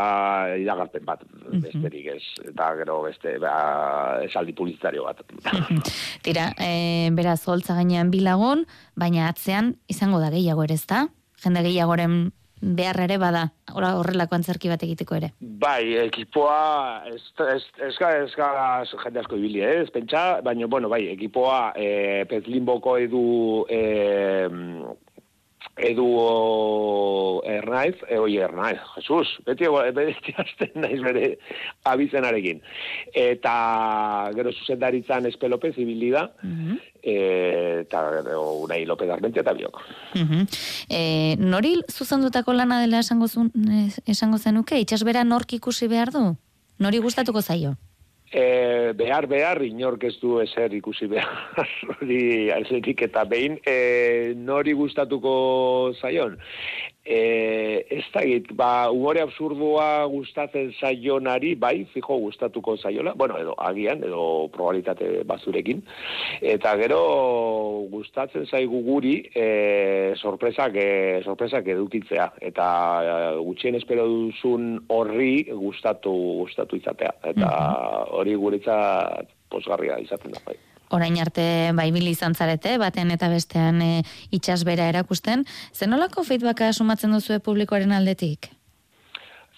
iragarpen 0.62 1.06
bat 1.06 1.24
besterik 1.64 2.12
ez 2.14 2.22
eta 2.46 2.68
gero 2.78 3.02
beste 3.08 3.38
ba, 3.42 3.54
esaldi 4.26 4.54
publizitario 4.54 5.08
bat. 5.08 5.24
Tira, 6.26 6.52
e, 6.62 7.10
beraz 7.18 7.42
holtza 7.50 7.78
gainean 7.80 8.12
bilagun, 8.14 8.66
baina 8.96 9.30
atzean 9.30 9.76
izango 9.90 10.22
da 10.22 10.30
gehiago 10.34 10.68
ere 10.68 10.78
ezta? 10.78 11.08
Jende 11.42 11.64
gehiagoren 11.66 12.30
behar 12.62 13.00
ere 13.06 13.18
bada 13.18 13.44
horrelako 13.74 14.36
antzerki 14.36 14.70
bat 14.70 14.84
egiteko 14.84 15.16
ere. 15.16 15.32
Bai, 15.40 15.96
ekipoa 16.06 17.04
ez 17.08 17.22
ez 17.56 17.64
ez 17.88 17.96
ez 18.00 18.32
jende 18.36 19.20
asko 19.20 19.38
ibili, 19.38 19.62
eh? 19.62 19.82
Ez 19.84 19.90
pentsa, 19.90 20.42
baina 20.42 20.68
bueno, 20.68 20.90
bai, 20.90 21.08
ekipoa 21.14 21.74
eh 21.76 22.26
Pezlimboko 22.30 22.98
edu 22.98 23.66
eh 23.70 24.48
edu 25.78 26.08
Ernaiz, 27.48 27.96
e, 28.10 28.18
oi 28.20 28.38
Ernaiz, 28.38 28.80
Jesus, 28.96 29.38
beti 29.46 29.70
beti 29.96 30.36
hasten 30.38 30.82
naiz 30.82 31.00
bere 31.02 31.38
abizenarekin. 31.86 32.62
Eta 33.14 34.32
gero 34.36 34.52
zuzendaritzan 34.52 35.30
Espelopez 35.30 35.78
ibili 35.78 36.12
da. 36.16 36.30
Mm 36.44 36.80
e, 37.02 37.82
eta 37.82 38.02
o, 38.38 38.64
unai 38.64 38.86
López 38.86 39.10
Armentia 39.10 39.42
eta 39.42 39.54
biok. 39.54 39.82
Mhm. 40.16 40.48
E, 40.90 41.36
nori 41.40 41.78
zuzendutako 41.88 42.54
lana 42.54 42.80
dela 42.82 43.00
esango, 43.00 43.28
zun, 43.28 43.52
esango 44.06 44.38
zenuke? 44.38 44.80
Itxasbera 44.80 45.24
nork 45.24 45.54
ikusi 45.54 45.88
behar 45.88 46.12
du? 46.12 46.36
Nori 46.80 47.00
gustatuko 47.00 47.42
zaio? 47.42 47.76
E, 48.32 48.94
behar, 48.94 49.26
behar, 49.26 49.64
inork 49.66 50.04
ez 50.06 50.14
du 50.22 50.36
ezer 50.44 50.74
ikusi 50.78 51.08
behar, 51.10 51.70
hori 51.96 52.52
alzetik 52.54 53.02
eta 53.08 53.24
behin, 53.26 53.58
e, 53.66 54.34
nori 54.38 54.76
gustatuko 54.78 55.34
zaion. 55.98 56.38
E, 57.06 57.86
ez 57.90 58.04
da 58.14 58.22
git, 58.28 58.52
ba, 58.60 58.92
umore 58.92 59.22
absurdua 59.24 60.06
gustatzen 60.12 60.74
zaionari, 60.78 61.54
bai, 61.56 61.86
fijo 61.94 62.20
gustatuko 62.26 62.76
zaiola, 62.78 63.14
bueno, 63.18 63.38
edo 63.40 63.56
agian, 63.58 64.04
edo 64.04 64.50
probabilitate 64.54 65.24
bazurekin, 65.30 65.82
eta 66.54 66.76
gero 66.82 67.00
gustatzen 67.90 68.46
zaigu 68.46 68.84
guri 68.86 69.16
e, 69.34 69.48
sorpresak, 70.20 70.76
e, 70.76 70.90
sorpresak 71.24 71.72
edukitzea, 71.74 72.30
eta 72.52 72.70
e, 73.02 73.18
gutxien 73.48 73.80
espero 73.80 74.06
duzun 74.12 74.76
horri 74.92 75.48
gustatu, 75.50 76.14
gustatu 76.44 76.78
izatea, 76.78 77.16
eta 77.32 77.54
hori 78.20 78.36
guretzat 78.36 79.32
posgarria 79.50 79.98
izaten 80.04 80.36
da, 80.36 80.44
bai 80.46 80.60
orain 80.90 81.20
arte 81.22 81.72
bai 81.76 81.90
izan 82.10 82.34
zarete, 82.34 82.78
batean 82.78 83.12
eta 83.12 83.30
bestean 83.30 83.82
e, 83.82 84.04
itxasbera 84.32 84.90
erakusten. 84.90 85.46
Zenolako 85.74 86.24
feedbacka 86.24 86.74
sumatzen 86.74 87.12
duzu 87.12 87.40
publikoaren 87.40 87.92
aldetik? 87.92 88.50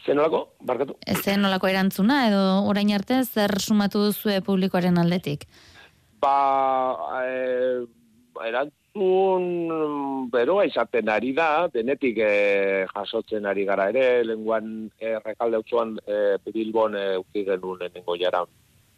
Zenolako, 0.05 0.47
barkatu? 0.61 0.95
Zenolako 1.23 1.67
erantzuna 1.67 2.27
edo 2.27 2.43
orain 2.67 2.91
arte 2.91 3.23
zer 3.23 3.59
sumatu 3.59 4.05
duzu 4.07 4.41
publikoaren 4.45 4.97
aldetik? 4.97 5.45
Ba, 6.21 6.95
e, 7.25 7.85
erantzun 8.47 10.29
beroa 10.33 10.65
izaten 10.65 11.09
ari 11.09 11.33
da, 11.37 11.67
denetik 11.73 12.17
e, 12.17 12.85
jasotzen 12.93 13.45
ari 13.45 13.65
gara 13.65 13.89
ere, 13.93 14.23
lenguan 14.25 14.89
e, 14.99 15.15
rekalde 15.25 15.61
utzuan 15.61 15.95
e, 16.07 16.37
Bilbon 16.51 16.97
e, 16.97 17.05
uki 17.21 17.45
genuen 17.45 17.87
nengo 17.93 18.17
jaran 18.17 18.49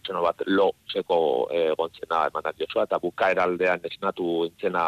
zeno 0.07 0.22
bat 0.25 0.41
lo 0.48 0.72
zeko 0.91 1.19
egontzena 1.53 2.25
eman 2.31 2.50
adiotzoa, 2.51 2.88
eta 2.88 3.00
buka 3.03 3.31
eraldean 3.31 3.86
esnatu 3.89 4.43
entzena 4.50 4.83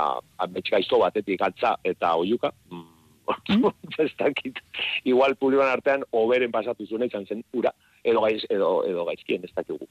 ametxika 0.45 0.81
izo 0.83 0.99
batetik 1.03 1.41
altza 1.41 1.75
eta 1.83 2.15
oiuka. 2.15 2.51
Mm. 2.71 2.91
ez 3.99 4.11
dakit, 4.19 4.59
igual 5.03 5.35
publikoan 5.35 5.71
artean 5.71 6.03
oberen 6.13 6.51
pasatu 6.53 6.85
zuen 6.85 7.07
izan 7.07 7.25
zen 7.25 7.41
ura, 7.53 7.71
edo 8.03 8.21
gaiz, 8.25 8.43
edo, 8.53 8.83
edo 8.87 9.05
gaizkien 9.09 9.45
ez 9.45 9.51
dakigu. 9.55 9.87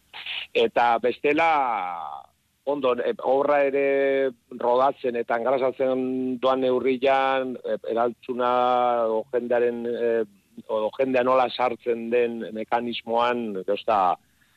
Eta 0.54 0.98
bestela, 1.02 1.48
ondo, 2.70 2.94
e, 3.02 3.14
horra 3.26 3.60
ere 3.68 3.86
rodatzen 4.60 5.18
eta 5.20 5.38
engarazatzen 5.40 6.38
doan 6.42 6.62
neurrian, 6.64 7.56
e, 7.58 7.78
eraltzuna 7.92 8.52
o 9.10 9.24
jendearen, 9.32 9.84
e, 9.86 10.12
o 10.70 10.90
jendea 10.94 11.24
nola 11.26 11.48
sartzen 11.50 12.08
den 12.12 12.38
mekanismoan, 12.54 13.64
da, 13.66 14.00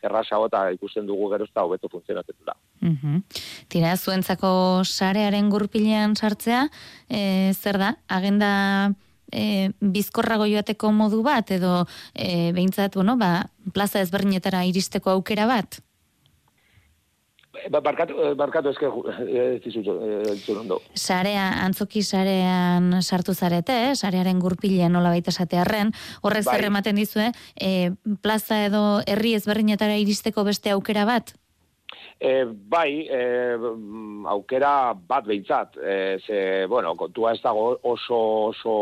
errazago 0.03 0.47
eta 0.49 0.67
ikusten 0.75 1.07
dugu 1.07 1.29
gero 1.33 1.47
eta 1.49 1.63
hobeto 1.63 1.89
funtzionatzetula. 1.91 2.55
Mm 2.81 3.23
Tira, 3.67 3.95
zuentzako 3.97 4.83
sarearen 4.85 5.49
gurpilean 5.51 6.15
sartzea, 6.15 6.67
e, 7.09 7.51
zer 7.53 7.77
da, 7.81 7.89
agenda 8.07 8.93
e, 9.31 9.71
bizkorrago 9.81 10.47
joateko 10.47 10.93
modu 10.95 11.19
bat, 11.25 11.51
edo 11.51 11.81
e, 12.13 12.53
behintzat, 12.55 12.95
bueno, 12.95 13.17
ba, 13.19 13.49
plaza 13.73 13.99
ezberdinetara 14.05 14.63
iristeko 14.69 15.11
aukera 15.17 15.49
bat? 15.49 15.81
Ba, 17.71 17.81
barkatu, 17.81 18.17
eh, 18.23 18.33
barkatu 18.37 18.71
eske 18.73 18.89
ez 19.27 19.61
dizu 19.63 20.57
ondo. 20.59 20.79
Sarea, 20.93 21.47
antzoki 21.65 22.03
sarean 22.03 23.01
sartu 23.01 23.33
zarete, 23.33 23.75
eh? 23.89 23.95
sarearen 23.95 24.39
gurpilean 24.39 24.93
nola 24.93 25.11
baita 25.15 25.33
esatearren, 25.33 25.91
horrek 26.21 26.45
bai. 26.45 26.55
zer 26.55 26.69
ematen 26.69 26.95
dizue, 26.95 27.31
eh, 27.55 27.91
plaza 28.21 28.63
edo 28.65 29.01
herri 29.07 29.33
ezberdinetara 29.39 29.97
iristeko 29.97 30.43
beste 30.47 30.71
aukera 30.71 31.05
bat? 31.05 31.35
E, 32.19 32.45
bai, 32.49 33.05
e, 33.05 33.53
aukera 34.25 34.93
bat 35.07 35.25
behintzat. 35.27 35.77
E, 35.77 36.17
ze, 36.25 36.39
bueno, 36.65 36.95
kontua 36.97 37.35
ez 37.35 37.41
dago 37.43 37.77
oso, 37.83 38.17
oso, 38.49 38.73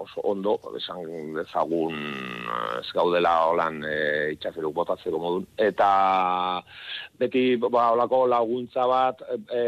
oso 0.00 0.24
ondo, 0.24 0.56
esan 0.78 1.34
dezagun 1.36 1.98
ez 2.80 2.88
gaudela 2.96 3.34
holan 3.50 3.82
e, 3.84 3.98
itxaferuk 4.32 4.72
botatzeko 4.80 5.20
modun. 5.20 5.44
Eta 5.60 5.90
beti, 7.18 7.56
ba, 7.62 7.92
olako 7.94 8.24
laguntza 8.26 8.86
bat, 8.90 9.22
e, 9.54 9.62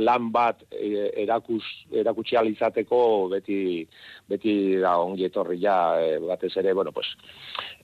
lan 0.00 0.30
bat 0.32 0.62
e, 0.72 1.10
erakus, 1.24 1.64
erakutsi 1.92 2.38
alizateko 2.40 3.28
beti, 3.32 3.86
beti 4.28 4.54
da 4.80 4.96
ongi 5.02 5.28
etorri 5.28 5.60
ja, 5.60 5.78
e, 6.00 6.18
batez 6.24 6.54
ere, 6.62 6.74
bueno, 6.74 6.92
pues, 6.96 7.12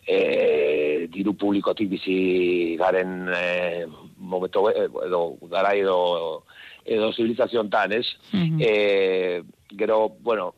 e, 0.07 1.07
diru 1.13 1.35
publikotik 1.37 1.91
bizi 1.91 2.77
garen 2.81 3.29
e, 3.29 3.45
momento 4.19 4.69
e, 4.71 4.87
edo 5.07 5.23
gara 5.51 5.75
edo 5.77 5.99
edo 6.87 7.11
zibilizazioan 7.13 7.71
tan, 7.71 7.93
ez? 7.93 8.07
Mm 8.33 9.53
gero, 9.77 10.09
bueno, 10.23 10.55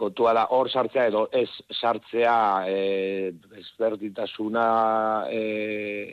kontua 0.00 0.32
da 0.36 0.46
hor 0.56 0.70
sartzea 0.70 1.06
edo 1.10 1.26
ez 1.36 1.48
sartzea 1.76 2.36
e, 2.68 3.32
ezberdintasuna 3.60 4.66
e, 5.28 5.42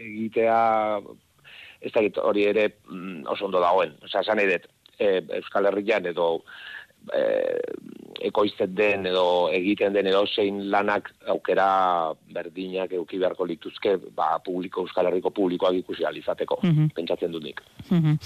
egitea 0.10 0.60
ez 1.82 1.94
da 1.94 2.04
hori 2.26 2.48
ere 2.50 2.68
mm, 2.90 3.28
oso 3.34 3.46
ondo 3.48 3.62
dagoen. 3.64 3.96
Osa, 4.04 4.24
esan 4.26 4.42
edet, 4.44 4.68
e, 4.98 5.22
Euskal 5.40 5.70
Herrian 5.70 6.10
edo 6.10 6.28
e, 7.14 7.24
ekoizten 8.28 8.74
den 8.76 9.06
edo 9.10 9.50
egiten 9.54 9.94
den 9.94 10.08
edo 10.10 10.24
zein 10.28 10.60
lanak 10.72 11.10
aukera 11.30 12.14
berdinak 12.34 12.94
euki 12.98 13.20
beharko 13.22 13.46
lituzke 13.46 13.98
ba, 14.16 14.38
publiko, 14.44 14.82
Euskal 14.86 15.10
Herriko 15.10 15.32
publikoak 15.32 15.78
ikusi 15.82 16.06
alizateko, 16.06 16.60
mm 16.64 16.90
pentsatzen 16.98 17.32
dut 17.32 17.44
nik. 17.44 17.62
Mm 17.90 18.18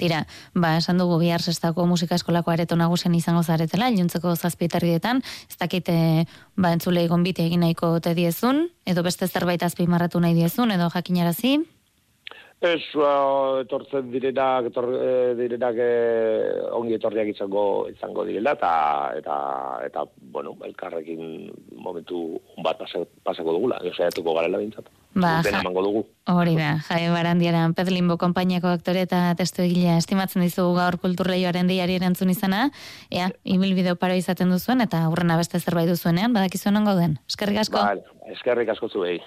Tira, 0.00 0.22
ba, 0.54 0.76
esan 0.78 1.00
dugu 1.00 1.18
bihar 1.20 1.42
zestako 1.42 1.84
musika 1.86 2.14
eskolako 2.14 2.54
areto 2.54 2.76
nagusen 2.76 3.14
izango 3.14 3.42
zaretela, 3.42 3.90
iluntzeko 3.90 4.36
zazpietarrietan, 4.36 5.20
ez 5.50 5.58
dakite 5.60 5.98
ba, 6.56 6.72
entzulei 6.72 7.06
gonbite 7.08 7.44
egin 7.44 7.66
nahiko 7.66 7.98
te 8.00 8.14
diezun, 8.14 8.68
edo 8.86 9.04
beste 9.04 9.28
zerbait 9.28 9.62
azpimarratu 9.62 10.20
nahi 10.20 10.38
diezun, 10.38 10.72
edo 10.76 10.88
jakinarazi? 10.94 11.58
Ez, 12.60 12.82
etortzen 12.92 14.10
direnak, 14.12 14.66
etor, 14.68 14.90
e, 14.92 15.12
direnak 15.38 15.78
e, 15.80 15.92
ongi 16.76 16.98
etorriak 16.98 17.30
izango 17.32 17.62
izango 17.88 18.26
direla, 18.28 18.52
eta, 18.52 18.72
eta, 19.16 19.36
eta, 19.86 20.04
bueno, 20.34 20.52
elkarrekin 20.68 21.48
momentu 21.80 22.36
bat 22.60 22.82
pasako 23.24 23.56
dugula, 23.56 23.80
josaiatuko 23.86 24.36
garela 24.36 24.60
bintzat. 24.60 24.92
Ba, 25.16 25.40
ja, 25.40 25.64
dugu. 25.64 26.04
Hori 26.28 26.52
da, 26.60 26.76
jai 26.84 27.00
barandiaran, 27.08 27.72
Pedlimbo 27.74 28.18
kompainiako 28.20 28.76
aktore 28.76 29.08
eta 29.08 29.24
testu 29.40 29.64
egilea 29.64 29.96
estimatzen 29.96 30.44
dizugu 30.44 30.76
gaur 30.76 31.00
kulturleioaren 31.00 31.66
diari 31.66 31.96
erantzun 31.96 32.28
izana, 32.36 32.68
ea, 33.08 33.32
ibil 33.42 33.72
bideo 33.72 33.96
paro 33.96 34.20
izaten 34.20 34.52
duzuen, 34.52 34.84
eta 34.84 35.06
aurrena 35.08 35.40
beste 35.40 35.64
zerbait 35.64 35.88
duzuenean, 35.88 36.36
badakizu 36.36 36.76
non 36.76 36.84
gauden. 36.92 37.16
Eskerrik 37.24 37.64
asko? 37.64 37.80
Ba, 37.80 38.20
eskerrik 38.36 38.76
asko 38.76 38.92
zuei. 38.92 39.22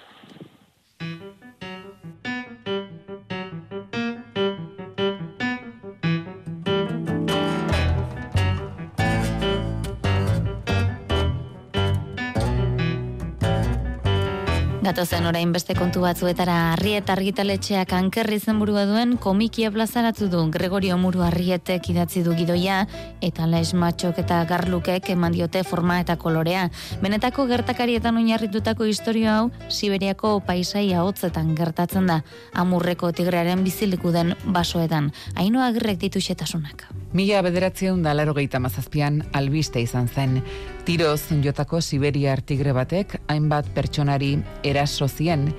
Gatozen 14.84 15.24
orain 15.24 15.48
beste 15.48 15.72
kontu 15.72 16.02
batzuetara 16.04 16.54
Arriet 16.74 17.08
argitaletxeak 17.08 17.92
ankerri 17.96 18.36
zenburua 18.36 18.82
duen 18.84 19.14
komikia 19.16 19.70
plazaratu 19.72 20.26
du 20.28 20.42
Gregorio 20.52 20.98
Muru 21.00 21.22
Arrietek 21.24 21.88
idatzi 21.88 22.20
du 22.26 22.34
gidoia 22.36 22.82
eta 23.24 23.46
Les 23.48 23.70
Matxok 23.72 24.20
eta 24.20 24.42
Garlukek 24.50 25.08
eman 25.14 25.32
diote 25.32 25.62
forma 25.64 25.96
eta 26.02 26.18
kolorea. 26.20 26.66
Benetako 27.00 27.46
gertakarietan 27.48 28.20
oinarritutako 28.20 28.84
historio 28.90 29.30
hau 29.32 29.46
Siberiako 29.70 30.34
paisaia 30.44 31.00
hotzetan 31.00 31.54
gertatzen 31.56 32.12
da. 32.12 32.20
Amurreko 32.52 33.12
tigrearen 33.12 33.64
biziliku 33.64 34.12
den 34.12 34.36
basoetan. 34.44 35.14
Aino 35.34 35.64
agirrek 35.64 36.02
ditu 36.04 36.20
xetasunak. 36.20 36.84
Mila 37.14 37.44
bederatzeun 37.46 38.00
da 38.02 38.10
laro 38.12 38.34
mazazpian 38.58 39.20
albiste 39.32 39.80
izan 39.80 40.08
zen. 40.08 40.42
Tiroz 40.84 41.30
jotako 41.44 41.80
Siberia 41.80 42.32
artigre 42.32 42.72
batek 42.72 43.20
hainbat 43.28 43.68
pertsonari 43.72 44.42
eraso 44.64 45.06
zien 45.06 45.54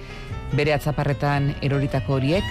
bere 0.52 0.74
atzaparretan 0.74 1.56
eroritako 1.62 2.16
horiek 2.16 2.44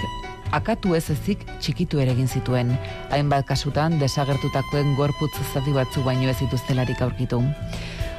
akatu 0.52 0.94
ez 0.94 1.10
ezik 1.10 1.44
txikitu 1.60 2.00
ere 2.00 2.12
egin 2.12 2.28
zituen. 2.28 2.78
Hainbat 3.10 3.44
kasutan 3.44 3.98
desagertutakoen 3.98 4.94
gorputz 4.96 5.36
zati 5.52 5.70
batzu 5.72 6.02
baino 6.02 6.30
ez 6.30 6.38
dituztelarik 6.40 7.02
aurkitu. 7.02 7.42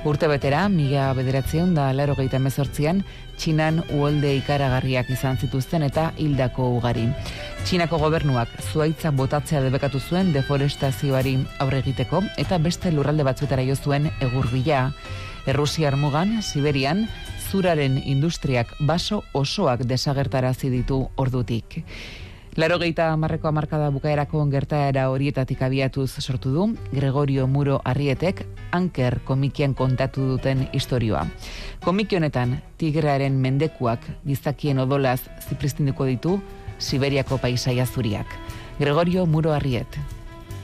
Urte 0.05 0.27
betera, 0.29 0.67
mila 0.69 1.07
bederatzeun 1.17 1.71
da 1.73 1.87
laro 1.97 2.13
gehieta 2.13 2.37
mezortzian, 2.37 2.99
Txinan 3.41 3.79
uolde 3.97 4.35
ikaragarriak 4.37 5.09
izan 5.09 5.39
zituzten 5.41 5.81
eta 5.87 6.11
hildako 6.21 6.67
ugari. 6.75 7.07
Txinako 7.65 7.97
gobernuak 8.03 8.53
zuaitza 8.69 9.09
botatzea 9.09 9.63
debekatu 9.65 9.97
zuen 9.99 10.29
deforestazioari 10.35 11.39
aurre 11.57 11.81
egiteko 11.81 12.21
eta 12.37 12.61
beste 12.61 12.93
lurralde 12.93 13.25
batzuetara 13.25 13.65
jo 13.65 13.75
zuen 13.75 14.11
egurbila. 14.21 14.91
Errusiar 15.49 15.97
mugan, 15.97 16.37
Siberian, 16.43 17.07
zuraren 17.49 17.97
industriak 18.05 18.77
baso 18.85 19.23
osoak 19.33 19.87
desagertarazi 19.89 20.69
ditu 20.69 21.01
ordutik. 21.17 21.81
Laro 22.55 22.77
geita 22.79 23.09
marreko 23.19 23.49
amarkada 23.49 23.89
bukaerako 23.91 24.39
gertaera 24.47 25.09
horietatik 25.11 25.59
abiatuz 25.65 26.21
sortu 26.23 26.53
du, 26.53 26.67
Gregorio 26.93 27.49
Muro 27.51 27.81
Arrietek 27.83 28.45
anker 28.71 29.19
komikian 29.27 29.73
kontatu 29.75 30.23
duten 30.29 30.63
historioa. 30.71 31.25
Komiki 31.83 32.15
honetan, 32.15 32.61
tigrearen 32.79 33.35
mendekuak 33.43 34.07
gizakien 34.23 34.79
odolaz 34.79 35.19
zipristinduko 35.49 36.07
ditu 36.07 36.39
Siberiako 36.79 37.43
paisaia 37.43 37.85
zuriak. 37.85 38.27
Gregorio 38.79 39.25
Muro 39.25 39.51
Arriet. 39.51 39.99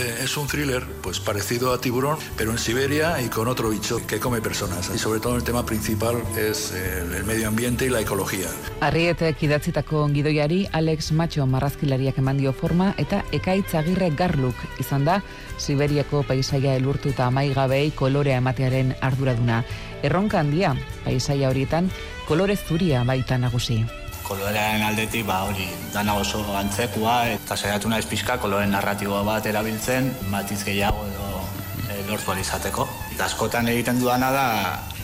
Eh, 0.02 0.24
es 0.24 0.36
un 0.36 0.48
thriller 0.48 0.84
pues 1.04 1.20
parecido 1.20 1.74
a 1.74 1.80
Tiburón, 1.80 2.18
pero 2.36 2.52
en 2.52 2.58
Siberia 2.58 3.22
y 3.22 3.30
con 3.30 3.48
otro 3.48 3.70
bicho 3.70 4.06
que 4.08 4.20
come 4.20 4.42
personas. 4.42 4.90
Y 4.94 4.98
sobre 4.98 5.20
todo 5.20 5.36
el 5.36 5.44
tema 5.44 5.64
principal 5.64 6.16
es 6.36 6.72
el, 6.72 7.14
el 7.14 7.24
medio 7.24 7.48
ambiente 7.48 7.86
y 7.86 7.90
la 7.90 8.02
ecología. 8.02 8.48
Arrietek 8.80 9.44
idatzitako 9.44 10.08
gidoiari 10.10 10.68
Alex 10.72 11.12
Macho 11.12 11.46
marrazkilariak 11.46 12.18
eman 12.18 12.42
dio 12.42 12.54
forma 12.54 12.96
eta 12.98 13.24
ekaitz 13.32 13.76
agirre 13.76 14.10
garluk 14.10 14.56
izan 14.80 15.06
da 15.06 15.22
Siberiako 15.58 16.24
paisaia 16.24 16.74
elurtu 16.76 17.14
eta 17.14 17.28
amaigabei 17.30 17.92
kolorea 17.92 18.42
ematearen 18.42 18.96
arduraduna. 19.02 19.64
Erronka 20.02 20.40
handia, 20.40 20.74
paisaia 21.06 21.50
horietan, 21.50 21.92
kolore 22.26 22.58
zuria 22.58 23.04
baita 23.06 23.38
nagusi 23.38 23.84
kolorearen 24.32 24.84
aldetik 24.88 25.26
ba 25.28 25.42
hori 25.48 25.68
dana 25.92 26.16
oso 26.16 26.40
antzekua 26.56 27.16
eta 27.34 27.58
saiatu 27.58 27.90
naiz 27.92 28.06
pixka 28.08 28.38
kolore 28.40 28.68
narratiboa 28.70 29.24
bat 29.28 29.50
erabiltzen 29.52 30.08
matiz 30.32 30.62
gehiago 30.64 31.04
edo 31.10 31.42
e, 31.90 31.98
lortu 32.08 32.38
izateko. 32.40 32.88
Eta 33.12 33.28
askotan 33.28 33.68
egiten 33.74 34.00
dudana 34.00 34.32
da 34.32 34.46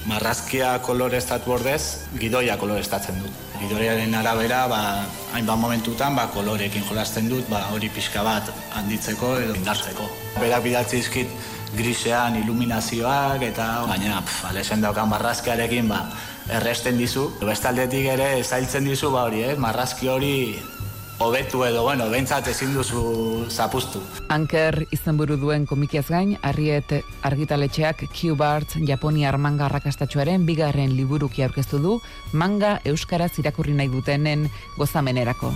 marrazkia 0.08 0.78
koloreztatu 0.88 1.52
ordez 1.58 2.08
gidoia 2.22 2.56
koloreztatzen 2.62 3.20
dut. 3.20 3.44
Gidoiaren 3.60 4.16
arabera 4.16 4.62
ba 4.72 4.82
hainbat 5.36 5.60
momentutan 5.60 6.16
ba 6.16 6.30
koloreekin 6.32 6.88
jolasten 6.88 7.28
dut 7.28 7.50
ba 7.52 7.66
hori 7.76 7.92
pixka 7.92 8.24
bat 8.24 8.54
handitzeko 8.80 9.36
edo 9.44 9.60
indartzeko. 9.60 10.08
Berak 10.40 10.63
bidatzi 10.70 11.02
dizkit 11.02 11.56
grisean 11.75 12.38
iluminazioak 12.43 13.43
eta 13.49 13.67
baina 13.89 14.21
alesen 14.49 14.82
daukan 14.82 15.10
marrazkiarekin 15.10 15.88
ba 15.89 16.06
erresten 16.49 16.97
dizu. 16.97 17.30
Bestaldetik 17.43 18.08
ere 18.15 18.43
zailtzen 18.43 18.88
dizu 18.88 19.12
ba 19.12 19.27
hori, 19.27 19.43
eh? 19.43 19.56
marrazki 19.58 20.08
hori 20.08 20.36
hobetu 21.19 21.63
edo, 21.65 21.84
bueno, 21.84 22.10
bentsat 22.10 22.47
ezin 22.47 22.73
duzu 22.75 23.45
zapustu. 23.49 24.01
Anker 24.30 24.84
izenburu 24.93 25.38
duen 25.41 25.65
komikiaz 25.65 26.06
gain, 26.10 26.36
arriet 26.45 26.93
argitaletxeak 27.25 28.06
Q-Bart 28.13 28.77
Japonia 28.88 29.34
manga 29.38 29.65
arrakastatxoaren 29.65 30.45
bigarren 30.45 30.93
liburuki 30.95 31.43
aurkeztu 31.43 31.82
du, 31.82 31.97
manga 32.34 32.77
euskaraz 32.86 33.34
irakurri 33.39 33.73
nahi 33.73 33.89
dutenen 33.89 34.47
gozamenerako. 34.77 35.53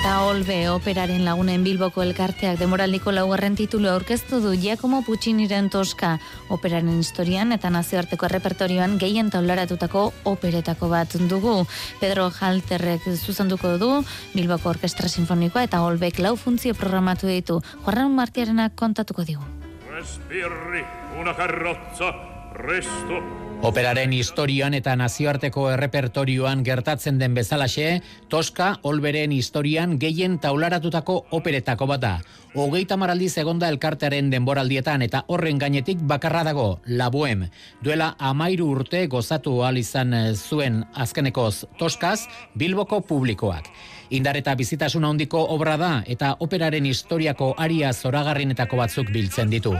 Eta 0.00 0.22
Olbe 0.24 0.54
operaren 0.72 1.26
lagunen 1.26 1.60
Bilboko 1.60 2.00
elkarteak 2.00 2.56
demoraldiko 2.56 3.12
laugarren 3.12 3.52
titulu 3.52 3.90
aurkeztu 3.90 4.38
du 4.40 4.54
Giacomo 4.56 5.02
Pucciniren 5.04 5.68
Toska 5.68 6.14
operaren 6.48 7.02
historian 7.02 7.52
eta 7.52 7.68
nazioarteko 7.68 8.30
repertorioan 8.32 8.96
gehien 9.02 9.28
taularatutako 9.28 10.06
operetako 10.32 10.88
bat 10.88 11.18
dugu. 11.28 11.66
Pedro 12.00 12.30
Halterrek 12.32 13.04
zuzenduko 13.12 13.76
du 13.76 13.90
Bilboko 14.32 14.72
Orkestra 14.72 15.12
Sinfonikoa 15.12 15.66
eta 15.68 15.82
Olbek 15.84 16.24
lau 16.24 16.32
funtzio 16.32 16.72
programatu 16.72 17.28
ditu. 17.28 17.60
Juarran 17.84 18.16
Martiarenak 18.16 18.72
kontatuko 18.80 19.28
digu. 19.28 19.44
Respirri 19.92 20.80
una 21.20 21.36
carrozza, 21.36 22.14
resto 22.62 23.40
Operaren 23.60 24.14
historian 24.16 24.72
eta 24.72 24.94
nazioarteko 24.96 25.66
errepertorioan 25.74 26.62
gertatzen 26.64 27.18
den 27.20 27.34
bezalaxe, 27.36 28.00
Toska 28.32 28.70
Olberen 28.88 29.34
historian 29.36 29.98
gehien 30.00 30.38
taularatutako 30.40 31.18
operetako 31.36 31.90
bat 31.90 32.00
da. 32.00 32.12
Hogeita 32.56 32.96
maraldi 32.96 33.28
segonda 33.28 33.68
elkartearen 33.68 34.30
denboraldietan 34.32 35.04
eta 35.04 35.26
horren 35.28 35.60
gainetik 35.60 36.00
bakarra 36.00 36.40
dago, 36.48 36.80
La 36.86 37.10
Bohem. 37.12 37.50
Duela 37.84 38.14
amairu 38.18 38.70
urte 38.78 39.04
gozatu 39.12 39.60
ahal 39.60 39.76
izan 39.76 40.16
zuen 40.34 40.80
azkenekoz 40.94 41.66
Toskaz, 41.78 42.22
Bilboko 42.56 43.02
publikoak. 43.02 43.68
Indar 44.10 44.40
eta 44.40 44.56
bizitasuna 44.56 45.12
handiko 45.12 45.44
obra 45.52 45.76
da 45.76 45.90
eta 46.06 46.32
operaren 46.40 46.88
historiako 46.88 47.52
aria 47.58 47.92
zoragarrinetako 47.92 48.80
batzuk 48.80 49.12
biltzen 49.12 49.52
ditu. 49.52 49.76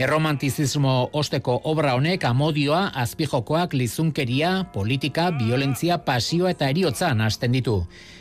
Erromantizismo 0.00 1.10
osteko 1.12 1.58
obra 1.68 1.90
honek 1.92 2.22
amodioa, 2.24 2.86
azpijokoak, 3.02 3.74
lizunkeria, 3.76 4.52
politika, 4.72 5.26
violentzia, 5.36 5.98
pasioa 6.06 6.54
eta 6.54 6.70
eriotza 6.72 7.10
hasten 7.12 7.52
ditu. 7.52 7.74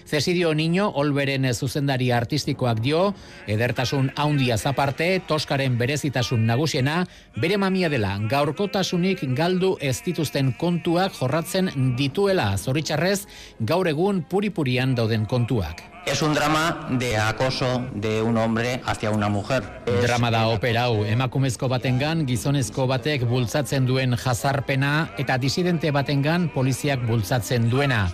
Cesidio 0.05 0.51
Niño, 0.53 0.91
Olberen 0.93 1.47
zuzendari 1.53 2.11
artistikoak 2.11 2.81
dio, 2.81 3.13
edertasun 3.47 4.11
haundia 4.17 4.57
zaparte, 4.57 5.21
toskaren 5.25 5.77
berezitasun 5.77 6.45
nagusiena, 6.45 7.05
bere 7.39 7.55
mamia 7.57 7.87
dela, 7.87 8.17
gaurkotasunik 8.27 9.23
galdu 9.37 9.77
ez 9.79 10.01
dituzten 10.03 10.51
kontuak 10.59 11.13
jorratzen 11.13 11.95
dituela, 11.95 12.57
zoritxarrez, 12.57 13.25
gaur 13.61 13.87
egun 13.87 14.25
puripurian 14.27 14.95
dauden 14.95 15.25
kontuak. 15.25 15.98
Es 16.05 16.21
un 16.21 16.33
drama 16.33 16.87
de 16.89 17.17
acoso 17.17 17.85
de 17.93 18.21
un 18.21 18.37
hombre 18.37 18.81
hacia 18.85 19.11
una 19.11 19.29
mujer. 19.29 19.63
Drama 20.01 20.31
da 20.31 20.47
opera 20.47 20.85
hau, 20.87 21.03
emakumezko 21.05 21.67
batengan 21.69 22.25
gizonezko 22.27 22.87
batek 22.87 23.27
bultzatzen 23.29 23.85
duen 23.85 24.15
jazarpena 24.17 25.11
eta 25.17 25.37
disidente 25.37 25.91
batengan 25.91 26.49
poliziak 26.49 27.05
bultzatzen 27.05 27.69
duena. 27.69 28.07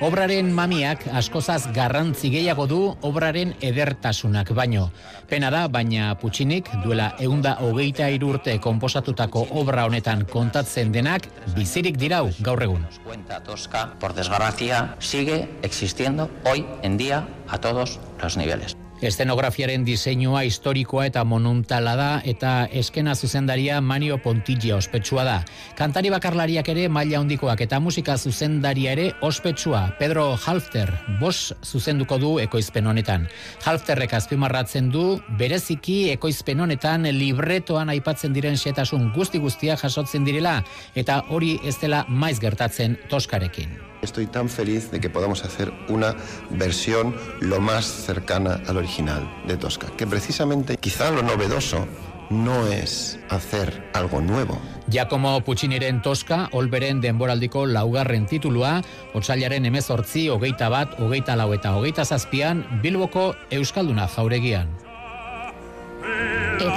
Obraren 0.00 0.48
mamiak 0.56 1.02
askozaz 1.12 1.66
garrantzi 1.76 2.30
gehiago 2.32 2.64
du 2.64 2.78
obraren 3.04 3.52
edertasunak 3.60 4.48
baino. 4.56 4.86
Pena 5.28 5.50
da, 5.52 5.66
baina 5.68 6.14
Putsinik 6.16 6.70
duela 6.86 7.10
eunda 7.20 7.58
hogeita 7.60 8.08
irurte 8.08 8.56
komposatutako 8.64 9.44
obra 9.60 9.84
honetan 9.84 10.24
kontatzen 10.32 10.88
denak 10.96 11.28
bizirik 11.52 12.00
dirau 12.00 12.30
gaur 12.40 12.64
egun. 12.64 12.88
Cuenta 13.04 13.44
tosca, 13.44 13.90
por 14.00 14.16
desgracia, 14.16 14.96
sigue 14.98 15.42
existiendo 15.60 16.30
hoy 16.48 16.64
en 16.80 16.96
día 16.96 17.26
a 17.48 17.58
todos 17.58 18.00
los 18.22 18.38
niveles. 18.38 18.79
Eszenografiaren 19.00 19.80
diseinua 19.80 20.42
historikoa 20.44 21.06
eta 21.08 21.22
monuntala 21.24 21.94
da 21.96 22.08
eta 22.28 22.50
eskena 22.76 23.14
zuzendaria 23.16 23.78
Manio 23.80 24.18
Pontillo 24.20 24.76
ospetsua 24.76 25.24
da. 25.24 25.36
Kantari 25.78 26.12
bakarlariak 26.12 26.68
ere 26.68 26.84
maila 26.92 27.22
handikoak 27.22 27.64
eta 27.64 27.80
musika 27.80 28.18
zuzendaria 28.18 28.92
ere 28.92 29.08
ospetsua. 29.24 29.86
Pedro 29.98 30.36
Halfter 30.36 30.92
bos 31.20 31.54
zuzenduko 31.64 32.18
du 32.20 32.36
ekoizpen 32.44 32.92
honetan. 32.92 33.24
Halfterrek 33.64 34.12
azpimarratzen 34.20 34.92
du 34.92 35.04
bereziki 35.38 36.10
ekoizpen 36.12 36.60
honetan 36.60 37.08
libretoan 37.08 37.88
aipatzen 37.88 38.36
diren 38.36 38.60
xetasun 38.60 39.14
guzti 39.16 39.40
guztia 39.40 39.80
jasotzen 39.80 40.28
direla 40.28 40.58
eta 40.94 41.22
hori 41.30 41.56
ez 41.64 41.78
dela 41.80 42.04
maiz 42.08 42.36
gertatzen 42.40 43.00
toskarekin. 43.08 43.89
Estoy 44.02 44.26
tan 44.26 44.48
feliz 44.48 44.90
de 44.90 45.00
que 45.00 45.10
podamos 45.10 45.44
hacer 45.44 45.72
una 45.88 46.16
versión 46.50 47.14
lo 47.40 47.60
más 47.60 47.84
cercana 47.84 48.60
al 48.66 48.78
original 48.78 49.28
de 49.46 49.56
Tosca, 49.56 49.88
que 49.96 50.06
precisamente 50.06 50.76
quizá 50.76 51.10
lo 51.10 51.22
novedoso 51.22 51.86
no 52.30 52.66
es 52.68 53.18
hacer 53.28 53.90
algo 53.92 54.20
nuevo. 54.20 54.58
Giacomo 54.88 55.40
Pucciniren 55.42 56.00
Tosca, 56.00 56.48
Olberen 56.52 57.00
denboraldiko 57.00 57.66
laugarren 57.66 58.26
titulua, 58.26 58.82
otsailaren 59.14 59.66
emezortzi, 59.66 60.28
hogeita 60.30 60.68
bat, 60.68 60.98
hogeita 60.98 61.36
lau 61.36 61.52
eta 61.54 61.76
hogeita 61.76 62.04
zazpian, 62.04 62.64
Bilboko 62.82 63.34
Euskalduna 63.50 64.08
jauregian. 64.08 64.70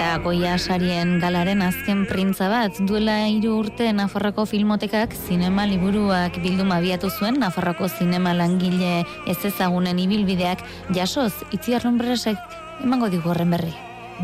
Eta 0.04 0.18
goia 0.20 0.58
sarien 0.60 1.14
galaren 1.22 1.62
azken 1.64 2.02
printza 2.04 2.50
bat 2.52 2.76
duela 2.90 3.14
hiru 3.32 3.54
urte 3.62 3.86
Nafarroko 3.96 4.44
filmotekak 4.52 5.14
zinema 5.16 5.64
liburuak 5.64 6.42
bilduma 6.44 6.82
abiatu 6.82 7.08
zuen 7.08 7.40
Nafarroko 7.40 7.88
zinema 7.88 8.34
langile 8.36 9.06
ez 9.32 9.38
ezagunen 9.48 10.02
ibilbideak 10.04 10.66
jasoz 10.98 11.32
itziar 11.56 11.88
nombresek 11.88 12.36
emango 12.84 13.08
digu 13.16 13.32
horren 13.32 13.56
berri. 13.56 13.72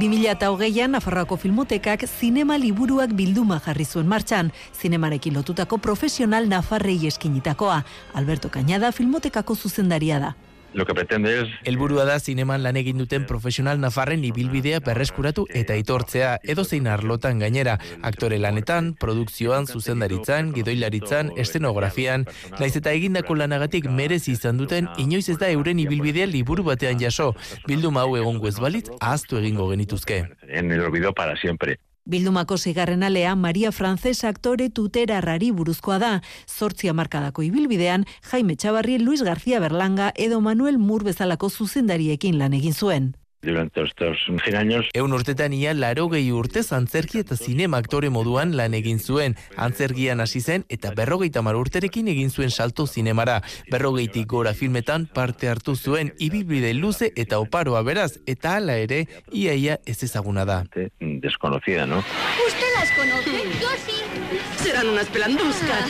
2008an 0.04 0.98
Nafarroako 0.98 1.40
Filmotekak 1.40 2.04
zinema 2.10 2.60
liburuak 2.60 3.16
bilduma 3.16 3.62
jarri 3.64 3.88
zuen 3.88 4.12
martxan, 4.12 4.52
zinemarekin 4.76 5.40
lotutako 5.40 5.80
profesional 5.80 6.52
Nafarrei 6.52 7.08
eskinitakoa. 7.08 7.86
Alberto 8.14 8.52
Cañada 8.52 8.92
Filmotekako 8.92 9.56
zuzendaria 9.56 10.20
da. 10.20 10.36
Lo 10.74 10.86
que 10.86 10.94
pretende 10.94 11.42
es... 11.42 11.48
Elburua 11.64 12.06
da 12.06 12.20
zineman 12.20 12.64
lan 12.64 12.78
egin 12.78 12.98
duten 13.02 13.26
profesional 13.26 13.80
nafarren 13.82 14.24
ibilbidea 14.26 14.80
berreskuratu 14.86 15.46
eta 15.54 15.76
itortzea 15.80 16.38
edozein 16.44 16.88
arlotan 16.88 17.40
gainera, 17.40 17.78
aktore 18.02 18.40
lanetan, 18.40 18.94
produkzioan, 19.00 19.68
zuzendaritzan, 19.68 20.54
gidoilaritzan, 20.54 21.34
estenografian, 21.38 22.26
naiz 22.60 22.76
eta 22.78 22.94
egindako 22.94 23.36
lanagatik 23.42 23.90
merez 23.90 24.28
izan 24.30 24.62
duten, 24.62 24.90
inoiz 24.98 25.28
ez 25.30 25.40
da 25.42 25.50
euren 25.50 25.80
ibilbidea 25.80 26.30
liburu 26.30 26.64
batean 26.64 27.00
jaso, 27.02 27.34
bildu 27.68 27.92
mau 27.92 28.10
egon 28.18 28.40
ez 28.48 28.58
balitz, 28.60 28.90
ahaztu 29.00 29.38
egingo 29.38 29.70
genituzke. 29.70 30.26
En 30.48 30.72
el 30.72 30.82
olvido 30.82 31.14
para 31.14 31.36
siempre. 31.36 31.80
Bildumako 32.10 32.58
zigarren 32.58 33.04
alea 33.06 33.36
Maria 33.36 33.72
Frances 33.72 34.24
aktore 34.26 34.72
tutera 34.74 35.20
rari 35.22 35.52
buruzkoa 35.54 36.00
da. 36.02 36.12
Zortzia 36.50 36.94
markadako 36.98 37.46
ibilbidean, 37.46 38.08
Jaime 38.32 38.56
Txabarri, 38.56 38.98
Luis 38.98 39.22
García 39.22 39.62
Berlanga 39.62 40.12
edo 40.18 40.42
Manuel 40.42 40.82
Mur 40.82 41.06
bezalako 41.06 41.54
zuzendariekin 41.54 42.42
lan 42.42 42.58
egin 42.58 42.74
zuen 42.74 43.12
durante 43.42 43.84
estos 43.84 44.18
100 44.28 44.56
años. 44.56 44.86
Eun 44.94 45.14
urtetan 45.14 45.54
ia 45.54 45.74
laro 45.74 46.10
gehi 46.10 46.32
urte 46.32 46.62
antzerki 46.76 47.20
eta 47.20 47.36
zinema 47.36 47.78
aktore 47.78 48.10
moduan 48.10 48.56
lan 48.58 48.74
egin 48.74 49.00
zuen. 49.00 49.36
Antzergian 49.56 50.20
hasi 50.20 50.42
zen 50.42 50.66
eta 50.70 50.92
berrogeita 50.96 51.42
mar 51.42 51.56
urterekin 51.56 52.08
egin 52.08 52.30
zuen 52.30 52.52
salto 52.52 52.88
zinemara. 52.88 53.42
Berrogeitik 53.72 54.28
gora 54.28 54.54
filmetan 54.54 55.08
parte 55.08 55.50
hartu 55.50 55.76
zuen 55.76 56.14
ibibide 56.20 56.74
luze 56.74 57.14
eta 57.16 57.40
oparoa 57.40 57.82
beraz 57.84 58.12
eta 58.28 58.56
hala 58.58 58.78
ere 58.78 59.06
iaia 59.32 59.80
ez 59.86 60.04
ezaguna 60.04 60.46
da. 60.46 60.64
Desconocida, 61.00 61.86
no? 61.86 62.04
Usted 62.48 62.79
las 62.90 62.98
conoce, 62.98 63.44
yo 63.60 63.68
sí. 63.86 64.64
Serán 64.64 64.90
unas 64.90 65.08
pelanduzcas. 65.08 65.90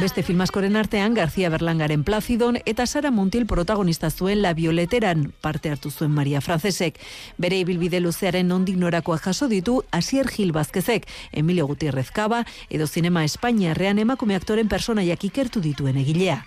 Beste 0.00 0.22
filmaskoren 0.22 0.76
artean 0.76 1.14
García 1.14 1.48
Berlangaren 1.48 2.04
Plazidon 2.04 2.58
eta 2.64 2.86
Sara 2.86 3.10
Montiel 3.10 3.46
protagonista 3.46 4.10
zuen 4.10 4.42
La 4.42 4.54
Violeteran 4.54 5.32
parte 5.40 5.70
hartu 5.70 5.90
zuen 5.90 6.10
Maria 6.10 6.40
Francesek. 6.40 6.98
Bere 7.38 7.58
ibilbide 7.58 8.00
luzearen 8.00 8.48
nondik 8.48 8.76
norakoa 8.76 9.18
jaso 9.18 9.48
ditu 9.48 9.84
Asier 9.90 10.28
Gil 10.28 10.52
Bazkezek, 10.52 11.06
Emilio 11.32 11.66
Gutierrez 11.66 12.10
Caba 12.10 12.46
edo 12.68 12.86
Zinema 12.86 13.24
Espainiarrean 13.24 13.98
emakume 13.98 14.36
aktoren 14.36 14.68
personaiak 14.68 15.24
ikertu 15.24 15.60
dituen 15.60 15.96
egilea. 15.96 16.44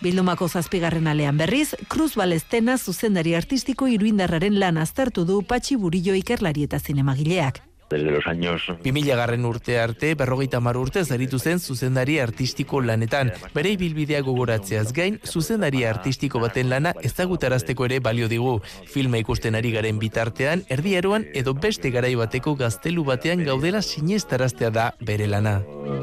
Bildumako 0.00 0.48
zazpigarren 0.48 1.06
alean 1.06 1.36
berriz, 1.36 1.76
Cruz 1.88 2.14
Balestena 2.16 2.78
zuzendari 2.78 3.34
artistiko 3.34 3.86
iruindarraren 3.88 4.58
lan 4.58 4.78
aztertu 4.78 5.24
du 5.24 5.42
Patxi 5.42 5.76
Burillo 5.76 6.14
ikerlari 6.14 6.64
eta 6.64 6.80
zinemagileak 6.80 7.69
desde 7.90 8.10
los 8.10 8.26
años... 8.26 8.62
2000 8.82 9.16
garren 9.16 9.44
urte 9.44 9.78
arte, 9.80 10.14
berrogeita 10.14 10.60
mar 10.60 10.76
urte 10.76 11.04
zaritu 11.04 11.38
zen 11.38 11.58
zuzendari 11.58 12.18
artistiko 12.18 12.80
lanetan. 12.80 13.32
Bere 13.54 13.74
ibilbidea 13.74 14.22
gogoratzeaz 14.22 14.92
gain, 14.92 15.18
zuzendari 15.24 15.84
artistiko 15.84 16.40
baten 16.40 16.70
lana 16.70 16.94
ezagutarazteko 17.02 17.84
ere 17.90 18.00
balio 18.00 18.28
digu. 18.28 18.60
Filma 18.86 19.18
ikusten 19.18 19.58
ari 19.58 19.72
garen 19.74 19.98
bitartean, 19.98 20.64
erdieroan 20.68 21.26
edo 21.34 21.54
beste 21.54 21.90
garai 21.90 22.14
bateko 22.14 22.54
gaztelu 22.56 23.04
batean 23.04 23.44
gaudela 23.44 23.82
sinestaraztea 23.82 24.70
da 24.70 24.94
bere 25.00 25.26
lana. 25.26 25.60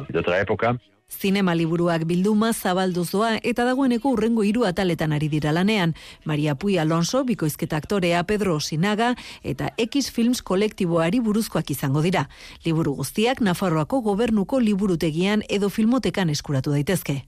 De 0.09 0.19
otra 0.19 0.39
época, 0.41 0.77
Zinema 1.07 1.55
liburuak 1.55 2.03
bilduma 2.05 2.51
zabalduzoa 2.53 3.37
eta 3.49 3.63
dagoeneko 3.65 4.11
urrengo 4.11 4.43
hiru 4.43 4.65
ataletan 4.67 5.13
ari 5.15 5.29
dira 5.31 5.53
lanean. 5.55 5.95
Maria 6.25 6.55
Pui 6.55 6.77
Alonso, 6.77 7.23
bikoizketa 7.23 7.77
aktorea 7.77 8.23
Pedro 8.23 8.59
Sinaga 8.59 9.15
eta 9.43 9.71
X 9.77 10.11
Films 10.11 10.41
kolektiboari 10.41 11.19
buruzkoak 11.23 11.71
izango 11.71 12.03
dira. 12.03 12.27
Liburu 12.65 12.93
guztiak 12.99 13.41
Nafarroako 13.41 14.01
gobernuko 14.01 14.59
liburutegian 14.59 15.43
edo 15.49 15.69
filmotekan 15.69 16.29
eskuratu 16.29 16.75
daitezke. 16.75 17.23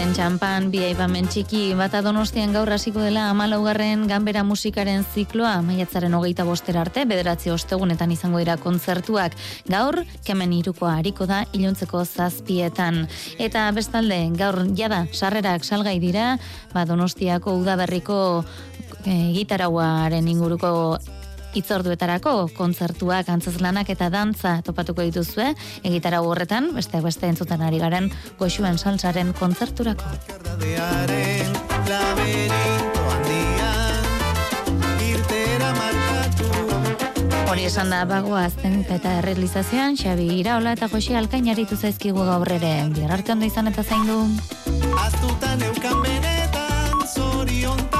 Azken 0.00 0.16
txampan 0.16 0.68
bi 0.72 0.78
aipamen 0.80 1.26
txiki. 1.28 1.74
Bata 1.76 1.98
donostian 2.00 2.54
gaur 2.56 2.70
hasiko 2.72 3.02
dela 3.04 3.26
amalaugarren 3.28 4.06
ganbera 4.08 4.40
musikaren 4.48 5.04
zikloa. 5.04 5.58
Maiatzaren 5.60 6.16
hogeita 6.16 6.46
bostera 6.48 6.80
arte 6.86 7.04
bederatzi 7.04 7.52
ostegunetan 7.52 8.14
izango 8.14 8.40
dira 8.40 8.56
kontzertuak. 8.56 9.36
Gaur 9.68 10.00
kemen 10.24 10.54
iruko 10.56 10.88
hariko 10.88 11.28
da 11.28 11.42
iluntzeko 11.52 12.00
zazpietan. 12.06 13.02
Eta 13.36 13.66
bestalde 13.76 14.22
gaur 14.40 14.62
jada 14.72 15.04
sarrerak 15.12 15.68
salgai 15.68 15.98
dira 16.00 16.38
ba 16.72 16.86
donostiako 16.88 17.58
udaberriko 17.60 18.20
e, 19.04 19.34
gitarauaren 19.36 20.32
inguruko 20.32 20.96
itzorduetarako 21.58 22.50
kontzertuak, 22.56 23.28
antzazlanak 23.28 23.90
eta 23.90 24.10
dantza 24.12 24.60
topatuko 24.66 25.02
dituzue, 25.06 25.52
egitara 25.82 26.22
horretan, 26.22 26.72
beste 26.76 27.00
beste 27.04 27.30
entzuten 27.30 27.62
ari 27.62 27.80
garen 27.82 28.10
goxuen 28.38 28.78
salsaren 28.78 29.32
kontzerturako. 29.38 30.04
Hori 37.50 37.64
esan 37.66 37.90
da 37.90 38.04
bago 38.06 38.36
azten 38.38 38.84
eta 38.94 39.16
errealizazioan, 39.18 39.96
Xabi 39.98 40.28
Iraola 40.38 40.76
eta 40.78 40.86
Josi 40.92 41.16
Alkainaritu 41.18 41.76
zaizkigu 41.76 42.22
gaur 42.28 42.52
ere, 42.54 42.74
bihar 42.94 43.16
arte 43.18 43.34
ondo 43.34 43.48
izan 43.50 43.72
eta 43.72 43.82
zaindu. 43.82 44.20
Aztutan 44.94 45.66
eukan 45.66 45.98
benetan, 46.06 47.08
zoriontasun 47.10 47.99